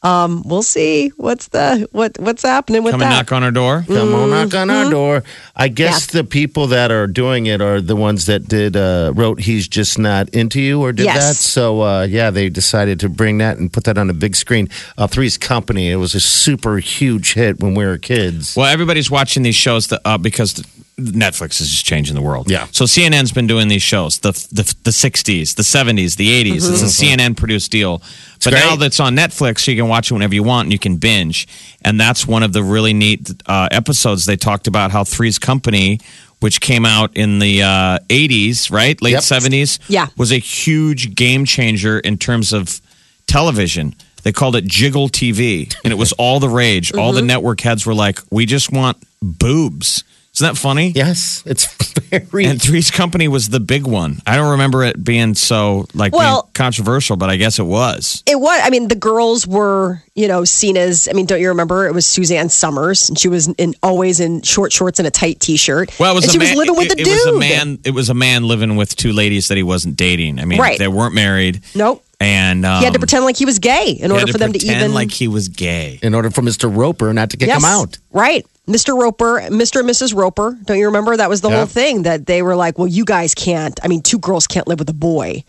Um, 0.05 0.43
we'll 0.45 0.63
see 0.63 1.09
what's 1.17 1.49
the 1.49 1.89
what 1.93 2.19
what's 2.19 2.43
happening 2.43 2.83
with 2.85 2.93
Come 2.93 3.01
and 3.03 3.11
that. 3.11 3.17
knock 3.17 3.33
on 3.33 3.43
our 3.43 3.51
door. 3.51 3.85
Come 3.87 4.15
on, 4.15 4.29
knock 4.31 4.55
on 4.55 4.69
Mm-hmm. 4.69 4.85
our 4.85 4.91
door. 4.91 5.23
I 5.57 5.69
guess 5.69 6.07
the 6.09 6.25
people 6.25 6.67
that 6.69 6.91
are 6.91 7.07
doing 7.07 7.47
it 7.47 7.63
are 7.63 7.81
the 7.81 7.97
ones 7.97 8.27
that 8.27 8.47
did 8.47 8.77
uh, 8.77 9.13
wrote 9.17 9.41
"He's 9.41 9.67
Just 9.67 9.99
Not 9.99 10.29
Into 10.35 10.61
You" 10.61 10.83
or 10.83 10.93
did 10.93 11.07
Yes. 11.07 11.29
that. 11.29 11.35
So 11.37 11.81
uh, 11.81 12.03
yeah, 12.09 12.29
they 12.31 12.51
decided 12.51 13.01
to 13.01 13.09
bring 13.09 13.39
that 13.39 13.57
and 13.57 13.73
put 13.73 13.85
that 13.85 13.97
on 13.97 14.11
a 14.11 14.15
big 14.15 14.37
screen. 14.37 14.69
Uh, 14.99 15.07
Three's 15.07 15.39
Company. 15.39 15.91
It 15.91 15.97
was 15.97 16.15
a 16.15 16.21
super 16.21 16.77
huge 16.79 17.33
hit 17.33 17.61
when 17.63 17.75
we 17.75 17.85
were 17.87 17.97
kids. 17.99 18.55
Well, 18.57 18.67
everybody's 18.67 19.11
watching 19.11 19.43
these 19.43 19.57
shows 19.57 19.87
that, 19.89 20.03
uh, 20.05 20.19
because 20.19 20.63
Netflix 20.97 21.61
is 21.61 21.69
just 21.71 21.85
changing 21.85 22.15
the 22.15 22.23
world. 22.23 22.49
Yeah. 22.51 22.67
So 22.71 22.85
CNN's 22.85 23.33
been 23.33 23.47
doing 23.49 23.69
these 23.69 23.83
shows 23.83 24.19
the 24.19 24.31
the, 24.53 24.63
the 24.85 24.91
60s, 24.91 25.57
the 25.57 25.63
70s, 25.65 26.17
the 26.17 26.45
80s. 26.45 26.71
It's 26.71 26.83
a 26.83 27.05
CNN 27.05 27.37
produced 27.37 27.73
deal. 27.73 27.99
But 28.45 28.51
great. 28.51 28.61
now 28.61 28.77
that's 28.77 29.01
on 29.01 29.17
Netflix, 29.17 29.67
you 29.67 29.75
can 29.77 29.89
watch 29.89 30.11
it 30.11 30.15
whenever 30.15 30.35
you 30.35 30.43
want 30.45 30.67
and 30.67 30.73
you 30.73 30.79
can 30.79 30.97
binge. 30.97 31.49
And 31.83 31.99
that's 32.01 32.27
one 32.29 32.43
of 32.43 32.53
the 32.53 32.63
really 32.63 32.93
neat 32.93 33.31
uh, 33.47 33.69
episodes. 33.73 34.25
They 34.25 34.37
talked 34.37 34.67
about 34.69 34.93
how 34.93 35.03
Three's 35.03 35.39
Company, 35.39 35.99
which 36.41 36.61
came 36.61 36.85
out 36.85 37.17
in 37.17 37.39
the 37.41 37.63
uh, 37.63 37.99
80s, 38.09 38.71
right? 38.71 39.01
Late 39.03 39.13
Yep. 39.13 39.23
70s. 39.23 39.81
Yeah. 39.89 40.07
Was 40.17 40.31
a 40.31 40.39
huge 40.39 41.15
game 41.17 41.45
changer 41.45 41.99
in 41.99 42.19
terms 42.19 42.53
of 42.53 42.81
television. 43.27 43.95
They 44.23 44.33
called 44.33 44.57
it 44.57 44.65
Jiggle 44.65 45.09
TV, 45.09 45.75
and 45.85 45.93
it 45.93 45.97
was 45.97 46.13
all 46.13 46.41
the 46.41 46.49
rage. 46.49 46.95
All 46.95 47.13
the 47.13 47.21
network 47.21 47.61
heads 47.61 47.85
were 47.85 47.93
like, 47.95 48.21
"We 48.31 48.47
just 48.47 48.73
want 48.73 48.97
boobs." 49.21 50.03
Isn't 50.37 50.47
that 50.55 50.57
funny? 50.59 50.89
Yes, 50.91 51.43
it's 51.47 51.67
very. 52.11 52.45
And 52.47 52.61
Three's 52.61 52.91
Company 52.91 53.29
was 53.29 53.49
the 53.51 53.61
big 53.61 53.87
one. 53.87 54.21
I 54.27 54.35
don't 54.37 54.51
remember 54.53 54.83
it 54.83 55.03
being 55.03 55.35
so 55.35 55.87
like 55.95 56.13
Well- 56.13 56.43
being 56.43 56.53
controversial, 56.55 57.17
but 57.17 57.31
I 57.31 57.37
guess 57.37 57.59
it 57.59 57.65
was. 57.65 58.23
it 58.27 58.39
was 58.41 58.61
i 58.65 58.71
mean 58.71 58.89
the 58.89 58.95
girls 58.95 59.47
were 59.47 60.03
you 60.15 60.27
know 60.29 60.45
seen 60.45 60.77
as 60.77 61.09
i 61.09 61.13
mean 61.13 61.27
don't 61.27 61.41
you 61.41 61.49
remember 61.49 61.87
it 61.87 61.93
was 61.95 62.07
suzanne 62.07 62.49
somers 62.49 63.09
and 63.09 63.19
she 63.19 63.29
was 63.29 63.49
in 63.49 63.75
always 63.83 64.21
in 64.21 64.41
short 64.43 64.73
shorts 64.73 64.99
and 64.99 65.07
a 65.09 65.11
tight 65.11 65.41
t-shirt 65.41 65.91
Well, 65.99 66.13
it 66.13 66.15
was 66.15 66.25
and 66.25 66.31
a 66.31 66.33
she 66.33 66.39
man, 66.39 66.49
was 66.51 66.57
living 66.57 66.77
with 66.77 66.93
it, 66.93 66.99
a 66.99 67.03
it 67.03 67.07
was 67.07 67.27
a 67.27 67.39
man. 67.39 67.79
It 67.85 67.91
was 67.93 68.09
a 68.11 68.15
man 68.15 68.45
living 68.45 68.77
with 68.77 68.95
two 68.97 69.13
ladies 69.13 69.49
that 69.49 69.57
he 69.57 69.63
wasn't 69.63 69.97
dating. 69.97 70.39
I 70.39 70.45
mean, 70.45 70.59
Right. 70.61 70.79
they 70.79 70.89
weren't 70.89 71.15
married, 71.15 71.61
nope 71.75 72.03
and 72.21 72.65
um, 72.65 72.79
he 72.79 72.85
had 72.85 72.93
to 72.95 72.99
pretend 73.01 73.25
like 73.25 73.37
he 73.37 73.45
was 73.45 73.59
gay 73.59 73.91
in 73.91 73.97
he 73.97 74.03
order 74.05 74.21
had 74.27 74.31
for 74.31 74.39
them 74.39 74.53
to 74.53 74.65
even 74.67 74.95
like 74.95 75.11
he 75.11 75.27
was 75.29 75.49
gay. 75.49 75.99
in 76.03 76.15
order 76.15 76.31
for 76.31 76.43
Mr. 76.43 76.75
Roper 76.75 77.13
not 77.13 77.31
to 77.31 77.37
kick 77.37 77.49
yes 77.49 77.59
him 77.59 77.65
out. 77.65 77.99
right 78.13 78.47
mr 78.67 78.99
roper 78.99 79.41
mr 79.51 79.81
and 79.81 79.89
mrs 79.89 80.15
roper 80.15 80.57
don't 80.65 80.79
you 80.79 80.87
remember 80.87 81.17
that 81.17 81.29
was 81.29 81.41
the 81.43 81.51
Yeah. 81.51 81.57
whole 81.59 81.67
thing 81.67 82.03
that 82.05 82.27
they 82.27 82.41
were 82.43 82.57
like 82.57 82.79
well 82.79 82.89
you 82.89 83.05
guys 83.05 83.35
can't 83.35 83.79
i 83.83 83.89
mean 83.89 84.01
two 84.03 84.19
girls 84.19 84.47
can't 84.47 84.67
live 84.67 84.79
with 84.79 84.89
a 84.89 84.95
boy 84.95 85.45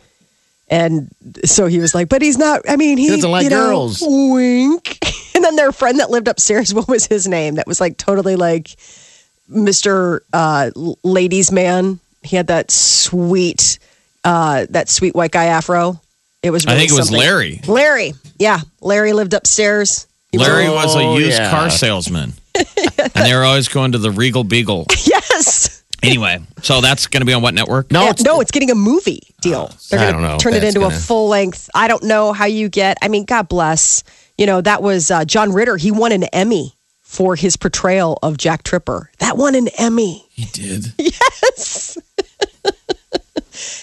and 0.67 1.09
so 1.43 1.67
he 1.67 1.77
was 1.77 1.93
like, 1.93 2.09
but 2.09 2.23
he's 2.23 2.39
not. 2.39 2.61
I 2.67 2.75
mean, 2.75 2.97
he, 2.97 3.09
doesn't 3.09 3.29
like 3.29 3.43
you 3.43 3.49
know, 3.51 3.67
girls. 3.67 4.01
Wink. 4.01 4.97
And 5.35 5.43
then 5.43 5.55
their 5.57 5.71
friend 5.71 5.99
that 5.99 6.09
lived 6.09 6.27
upstairs, 6.27 6.73
what 6.73 6.87
was 6.87 7.05
his 7.05 7.27
name? 7.27 7.55
That 7.55 7.67
was 7.67 7.79
like 7.79 7.97
totally 7.97 8.35
like 8.35 8.69
Mr. 9.47 10.21
Uh, 10.33 10.71
Ladies 11.03 11.51
Man. 11.51 11.99
He 12.23 12.35
had 12.35 12.47
that 12.47 12.71
sweet, 12.71 13.77
uh, 14.23 14.65
that 14.71 14.89
sweet 14.89 15.13
white 15.13 15.29
guy 15.31 15.45
afro. 15.45 16.01
It 16.41 16.49
was. 16.49 16.65
I 16.65 16.71
Really 16.71 16.79
think 16.87 16.91
it 16.93 16.97
was 16.97 17.07
something. 17.09 17.19
Larry. 17.19 17.61
Larry, 17.67 18.13
yeah, 18.39 18.59
Larry 18.81 19.13
lived 19.13 19.35
upstairs. 19.35 20.07
He 20.31 20.39
Larry 20.39 20.67
was 20.67 20.95
a 20.95 20.99
Oh, 20.99 21.17
used 21.19 21.37
yeah. 21.37 21.51
car 21.51 21.69
salesman, 21.69 22.33
and 23.15 23.25
they 23.25 23.33
were 23.33 23.43
always 23.43 23.67
going 23.67 23.91
to 23.93 23.97
the 23.97 24.11
Regal 24.11 24.43
Beagle. 24.43 24.85
yes. 25.05 25.83
Anyway, 26.03 26.39
so 26.61 26.81
that's 26.81 27.07
going 27.07 27.21
to 27.21 27.25
be 27.25 27.33
on 27.33 27.41
what 27.41 27.53
network? 27.53 27.91
No, 27.91 28.03
Yeah, 28.03 28.09
it's, 28.11 28.23
no, 28.23 28.39
it's 28.41 28.51
getting 28.51 28.69
a 28.69 28.75
movie 28.75 29.21
deal. 29.41 29.71
They're 29.89 29.99
I 29.99 30.11
going 30.11 30.13
don't 30.13 30.21
know 30.23 30.37
to 30.37 30.43
turn 30.43 30.53
it 30.53 30.63
into 30.63 30.81
a 30.81 30.89
gonna- 30.89 30.95
full 30.95 31.27
length. 31.29 31.69
I 31.73 31.87
don't 31.87 32.03
know 32.03 32.31
how 32.33 32.45
you 32.45 32.69
get. 32.69 32.97
I 33.01 33.07
mean, 33.07 33.25
God 33.25 33.47
bless. 33.49 34.03
You 34.37 34.45
know, 34.45 34.61
that 34.61 34.83
was 34.83 35.09
uh, 35.09 35.25
John 35.25 35.51
Ritter. 35.51 35.77
He 35.77 35.91
won 35.91 36.11
an 36.11 36.23
Emmy 36.25 36.73
for 37.01 37.35
his 37.35 37.55
portrayal 37.57 38.19
of 38.21 38.37
Jack 38.37 38.63
Tripper. 38.63 39.09
That 39.19 39.37
won 39.37 39.55
an 39.55 39.69
Emmy. 39.79 40.25
He 40.31 40.45
did. 40.45 40.93
Yes. 40.99 41.97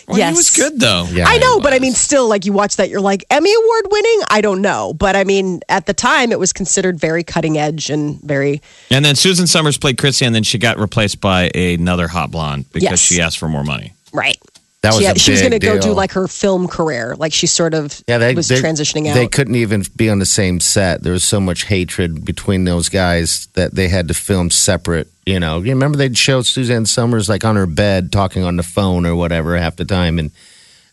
Well, 0.09 0.19
yes. 0.19 0.31
He 0.33 0.37
was 0.37 0.51
good 0.51 0.81
though. 0.81 1.07
Yeah, 1.11 1.25
I 1.27 1.39
know, 1.39 1.61
but 1.61 1.73
I 1.73 1.79
mean, 1.79 1.93
still, 1.93 2.29
like 2.29 2.45
you 2.45 2.53
watch 2.53 2.77
that, 2.77 2.89
you're 2.91 3.01
like 3.01 3.25
Emmy 3.31 3.53
Award 3.55 3.85
winning. 3.91 4.21
I 4.31 4.41
don't 4.41 4.63
know, 4.63 4.93
but 4.95 5.17
I 5.17 5.25
mean, 5.25 5.61
at 5.69 5.87
the 5.87 5.95
time, 5.95 6.33
it 6.33 6.39
was 6.39 6.53
considered 6.53 6.99
very 7.01 7.23
cutting 7.25 7.59
edge 7.59 7.91
and 7.91 8.21
very 8.23 8.61
And 8.91 9.05
then 9.05 9.15
Susan 9.15 9.47
Somers 9.47 9.79
played 9.79 9.99
Chrissy, 9.99 10.25
and 10.25 10.35
then 10.35 10.43
she 10.43 10.59
got 10.59 10.79
replaced 10.79 11.21
by 11.21 11.51
another 11.55 12.09
hot 12.09 12.31
blonde 12.31 12.67
because 12.73 12.83
Yes. 12.91 13.01
she 13.01 13.21
asked 13.21 13.39
for 13.39 13.49
more 13.49 13.65
money. 13.65 13.95
right. 14.13 14.37
That 14.83 14.95
was 14.95 15.05
she, 15.05 15.19
she 15.21 15.31
was 15.31 15.41
going 15.41 15.53
to 15.53 15.61
go 15.61 15.79
do 15.81 15.93
like 15.93 16.11
her 16.13 16.27
film 16.27 16.67
career, 16.67 17.15
like 17.17 17.33
she 17.33 17.47
sort 17.47 17.73
of 17.73 18.03
yeah, 18.09 18.19
they, 18.19 18.35
was 18.35 18.49
they- 18.49 18.61
transitioning 18.61 19.09
out. 19.09 19.15
They 19.15 19.29
couldn't 19.29 19.55
even 19.55 19.85
be 19.95 20.11
on 20.11 20.19
the 20.19 20.27
same 20.27 20.59
set. 20.59 21.03
There 21.03 21.13
was 21.13 21.23
so 21.23 21.41
much 21.41 21.65
hatred 21.67 22.25
between 22.25 22.65
those 22.65 22.89
guys 22.89 23.47
that 23.55 23.77
they 23.77 23.87
had 23.89 24.09
to 24.09 24.15
film 24.15 24.51
separate. 24.51 25.09
You 25.25 25.39
know, 25.39 25.59
you 25.61 25.71
remember 25.71 25.97
they'd 25.99 26.19
show 26.19 26.43
Suzanne 26.43 26.85
Somers 26.87 27.29
like 27.29 27.45
on 27.45 27.55
her 27.55 27.67
bed 27.67 28.11
talking 28.11 28.43
on 28.43 28.57
the 28.57 28.65
phone 28.65 29.07
or 29.07 29.15
whatever 29.15 29.57
half 29.57 29.77
the 29.77 29.85
time, 29.85 30.19
and 30.19 30.33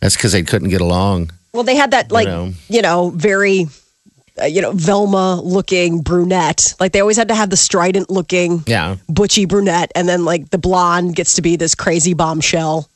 that's 0.02 0.15
because 0.15 0.34
they 0.34 0.43
couldn't 0.43 0.69
get 0.69 0.82
along. 0.82 1.32
Well, 1.52 1.63
they 1.63 1.75
had 1.75 1.89
that 1.91 2.12
like 2.12 2.28
you 2.28 2.84
know, 2.84 3.10
know. 3.10 3.10
very 3.10 3.65
uh, 4.39 4.45
you 4.45 4.62
know 4.62 4.71
Velma 4.73 5.41
looking 5.41 6.02
brunette. 6.02 6.75
Like 6.80 6.91
they 6.91 6.99
always 6.99 7.17
had 7.17 7.30
to 7.30 7.36
have 7.36 7.49
the 7.49 7.58
strident 7.58 8.12
looking 8.12 8.63
Yeah. 8.67 8.97
butchy 9.08 9.45
brunette, 9.45 9.91
and 9.95 10.08
then 10.08 10.25
like 10.25 10.52
the 10.52 10.60
blonde 10.60 11.15
gets 11.15 11.34
to 11.36 11.41
be 11.41 11.56
this 11.56 11.73
crazy 11.73 12.13
bombshell. 12.13 12.88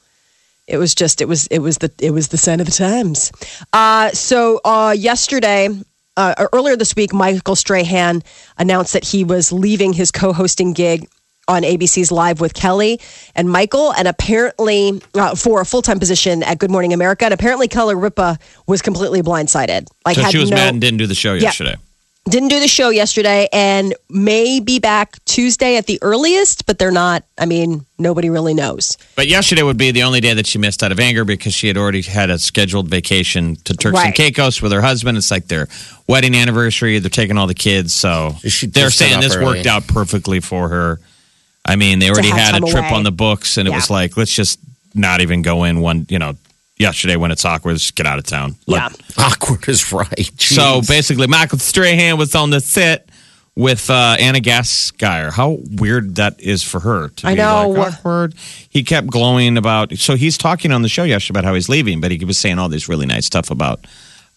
It 0.73 0.77
was 0.77 0.95
just 0.95 1.21
it 1.21 1.27
was 1.27 1.45
it 1.47 1.59
was 1.59 1.77
the 1.77 1.91
it 1.99 2.09
was 2.09 2.29
the 2.29 2.38
sign 2.38 2.59
of 2.59 2.65
the 2.65 2.71
times. 2.71 3.31
Uh, 3.71 4.09
so 4.09 4.59
uh, 4.65 4.95
yesterday. 4.97 5.69
Uh, 6.15 6.45
earlier 6.53 6.75
this 6.75 6.95
week, 6.95 7.12
Michael 7.12 7.55
Strahan 7.55 8.21
announced 8.59 8.93
that 8.93 9.03
he 9.03 9.23
was 9.23 9.51
leaving 9.51 9.93
his 9.93 10.12
co-hosting 10.12 10.73
gig 10.73 11.09
on 11.47 11.63
ABC's 11.63 12.12
Live 12.12 12.39
with 12.39 12.53
Kelly 12.53 12.99
and 13.36 13.49
Michael, 13.49 13.91
and 13.93 14.07
apparently 14.07 15.01
uh, 15.15 15.33
for 15.33 15.59
a 15.62 15.65
full-time 15.65 15.97
position 15.97 16.43
at 16.43 16.59
Good 16.59 16.69
Morning 16.69 16.93
America. 16.93 17.25
And 17.25 17.33
apparently, 17.33 17.67
Kelly 17.67 17.95
Ripa 17.95 18.38
was 18.67 18.83
completely 18.83 19.23
blindsided. 19.23 19.88
Like, 20.05 20.15
So 20.15 20.21
had 20.21 20.31
she 20.33 20.38
was 20.38 20.51
no, 20.51 20.57
mad 20.57 20.73
and 20.73 20.79
didn't 20.79 20.99
do 20.99 21.07
the 21.07 21.15
show 21.15 21.33
yesterday. 21.33 21.77
Didn't 22.29 22.49
do 22.49 22.59
the 22.59 22.67
show 22.67 22.89
yesterday, 22.89 23.49
and 23.51 23.93
may 24.09 24.59
be 24.59 24.79
back 24.79 25.23
Tuesday 25.25 25.75
at 25.75 25.88
the 25.88 25.99
earliest. 26.01 26.65
But 26.65 26.79
they're 26.79 26.91
not. 26.91 27.23
I 27.38 27.45
mean, 27.45 27.86
nobody 27.99 28.29
really 28.29 28.53
knows. 28.53 28.97
But 29.15 29.27
yesterday 29.27 29.63
would 29.63 29.77
be 29.77 29.91
the 29.91 30.03
only 30.03 30.21
day 30.21 30.33
that 30.33 30.47
she 30.47 30.57
missed 30.57 30.83
out 30.83 30.91
of 30.91 30.99
anger 30.99 31.25
because 31.25 31.53
she 31.53 31.67
had 31.67 31.77
already 31.77 32.01
had 32.01 32.29
a 32.29 32.39
scheduled 32.39 32.88
vacation 32.88 33.57
to 33.65 33.75
Turks 33.75 33.99
and 33.99 34.15
Caicos 34.15 34.62
with 34.62 34.71
her 34.71 34.81
husband. 34.81 35.17
It's 35.17 35.31
like 35.31 35.47
their 35.47 35.67
wedding 36.07 36.36
anniversary. 36.36 36.99
They're 36.99 37.09
taking 37.09 37.38
all 37.38 37.47
the 37.47 37.53
kids, 37.53 37.93
so 37.93 38.36
She 38.47 38.67
they're 38.67 38.89
saying 38.89 39.19
this 39.19 39.36
early. 39.36 39.45
worked 39.45 39.67
out 39.67 39.88
perfectly 39.88 40.39
for 40.39 40.69
her. 40.69 40.99
I 41.65 41.75
mean, 41.75 41.99
they 41.99 42.09
already 42.09 42.29
had 42.29 42.55
a 42.55 42.59
trip 42.59 42.73
away. 42.75 42.89
on 42.89 43.03
the 43.03 43.12
books, 43.12 43.57
and 43.57 43.67
it 43.67 43.71
was 43.71 43.89
like, 43.89 44.17
let's 44.17 44.33
just 44.33 44.59
not 44.93 45.21
even 45.21 45.41
go 45.41 45.63
in 45.63 45.79
one. 45.79 46.05
You 46.09 46.19
know, 46.19 46.36
yesterday 46.83 47.15
when 47.15 47.31
it's 47.31 47.43
awkward, 47.45 47.73
just 47.77 47.95
get 47.95 48.05
out 48.05 48.19
of 48.19 48.25
town. 48.25 48.55
Let- 48.67 48.91
yeah. 48.91 48.97
Awkward 49.25 49.67
is 49.67 49.91
right. 49.91 50.31
So 50.39 50.81
basically, 50.87 51.27
Michael 51.27 51.57
Strahan 51.59 52.17
was 52.17 52.35
on 52.35 52.49
the 52.51 52.59
set 52.59 53.09
with 53.55 53.89
uh, 53.89 54.15
Ana 54.19 54.39
Gasteyer. 54.39 55.31
How 55.31 55.57
weird 55.77 56.15
that 56.15 56.39
is 56.39 56.63
for 56.63 56.79
her 56.81 57.09
to 57.09 57.27
I 57.27 57.31
be 57.33 57.37
know. 57.37 57.69
like 57.69 57.93
awkward. 57.93 58.33
He 58.69 58.83
kept 58.83 59.07
glowing 59.07 59.57
about. 59.57 59.93
So 59.97 60.15
he's 60.15 60.37
talking 60.37 60.71
on 60.71 60.81
the 60.81 60.89
show 60.89 61.03
yesterday 61.03 61.39
about 61.39 61.47
how 61.47 61.53
he's 61.55 61.69
leaving, 61.69 62.01
but 62.01 62.11
he 62.11 62.23
was 62.25 62.37
saying 62.37 62.59
all 62.59 62.69
this 62.69 62.87
really 62.89 63.05
nice 63.05 63.25
stuff 63.25 63.49
about. 63.51 63.85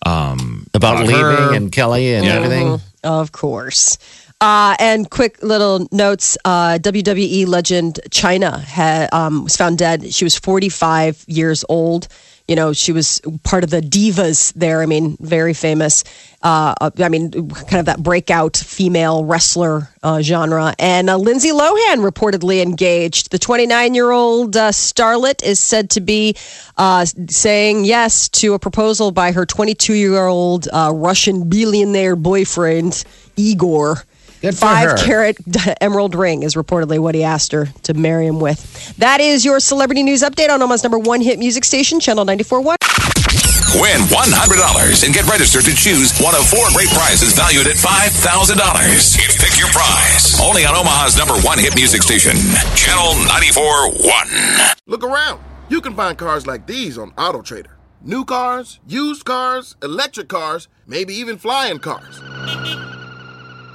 Um, 0.05 0.67
about 0.75 1.01
leaving 1.07 1.17
her. 1.21 1.55
and 1.55 1.73
Kelly 1.73 2.15
and 2.15 2.25
Yeah. 2.27 2.35
everything. 2.35 2.81
Of 3.03 3.33
course. 3.33 3.97
Uh, 4.41 4.77
and 4.79 5.09
quick 5.11 5.43
little 5.43 5.89
notes: 5.91 6.37
uh, 6.45 6.79
WWE 6.83 7.47
legend 7.47 8.01
Chyna 8.11 8.61
had, 8.61 9.09
um, 9.15 9.45
was 9.45 9.57
found 9.57 9.79
dead. 9.79 10.13
She 10.13 10.25
was 10.25 10.37
45 10.39 11.25
years 11.27 11.65
old. 11.71 12.09
You 12.49 12.55
know, 12.55 12.73
she 12.73 12.93
was 12.93 13.21
part 13.43 13.65
of 13.65 13.71
the 13.71 13.81
divas 13.81 14.53
there. 14.55 14.81
I 14.83 14.87
mean, 14.87 15.17
very 15.21 15.53
famous. 15.53 16.05
Uh, 16.43 16.91
I 16.99 17.09
mean, 17.09 17.33
kind 17.33 17.81
of 17.81 17.87
that 17.87 18.03
breakout 18.03 18.57
female 18.57 19.25
wrestler 19.25 19.89
uh, 20.03 20.23
genre. 20.23 20.73
And 20.79 21.11
uh, 21.11 21.17
Lindsay 21.17 21.51
Lohan 21.51 22.09
reportedly 22.09 22.63
engaged. 22.63 23.33
The 23.33 23.39
29 23.39 23.95
year 23.95 24.13
old 24.13 24.57
uh, 24.57 24.71
starlet 24.71 25.43
is 25.43 25.59
said 25.59 25.91
to 25.91 26.01
be 26.01 26.37
uh, 26.77 27.05
saying 27.29 27.85
yes 27.85 28.29
to 28.29 28.55
a 28.55 28.59
proposal 28.59 29.11
by 29.11 29.33
her 29.33 29.45
22 29.45 29.95
year 29.95 30.27
old 30.27 30.69
uh, 30.73 30.93
Russian 30.95 31.49
billionaire 31.49 32.15
boyfriend, 32.15 33.05
Igor. 33.37 34.05
Good 34.47 34.55
for 34.55 34.67
Five 34.67 34.91
her. 34.91 34.97
carat 34.99 35.37
emerald 35.81 36.15
ring 36.15 36.45
is 36.45 36.55
reportedly 36.55 37.01
what 37.01 37.17
he 37.17 37.25
asked 37.25 37.51
her 37.51 37.67
to 37.83 37.95
marry 37.95 38.29
him 38.29 38.39
with. 38.39 38.95
That 38.99 39.21
is 39.21 39.45
your 39.45 39.59
celebrity 39.59 40.05
news 40.05 40.23
update 40.23 40.51
on 40.51 40.63
Omaha's 40.63 40.85
number 40.85 41.01
one 41.01 41.21
hit 41.21 41.41
music 41.41 41.65
station, 41.65 41.99
Channel 41.99 42.25
94.1. 42.25 42.77
Win 43.83 44.01
$100 44.07 45.05
and 45.05 45.13
get 45.13 45.27
registered 45.27 45.65
to 45.65 45.75
choose 45.75 46.17
one 46.21 46.37
of 46.37 46.47
four 46.47 46.65
great 46.77 46.89
prizes 46.91 47.33
valued 47.33 47.67
at 47.67 47.75
$5,000. 47.75 49.19
It's 49.19 49.35
Pick 49.35 49.59
Your 49.59 49.67
Prize. 49.71 50.39
Only 50.41 50.65
on 50.65 50.77
Omaha's 50.77 51.19
number 51.19 51.35
one 51.41 51.59
hit 51.59 51.75
music 51.75 52.05
station, 52.05 52.37
Channel 52.77 53.15
94.1. 53.27 54.75
Look 54.87 55.03
around. 55.03 55.43
You 55.69 55.81
can 55.81 55.97
find 55.97 56.17
cars 56.17 56.47
like 56.47 56.69
these 56.69 56.97
on 56.97 57.11
AutoTrader. 57.19 57.75
New 58.01 58.25
cars, 58.25 58.79
used 58.87 59.25
cars, 59.25 59.75
electric 59.83 60.29
cars, 60.29 60.69
maybe 60.87 61.15
even 61.15 61.37
flying 61.37 61.81
cars. 61.81 62.23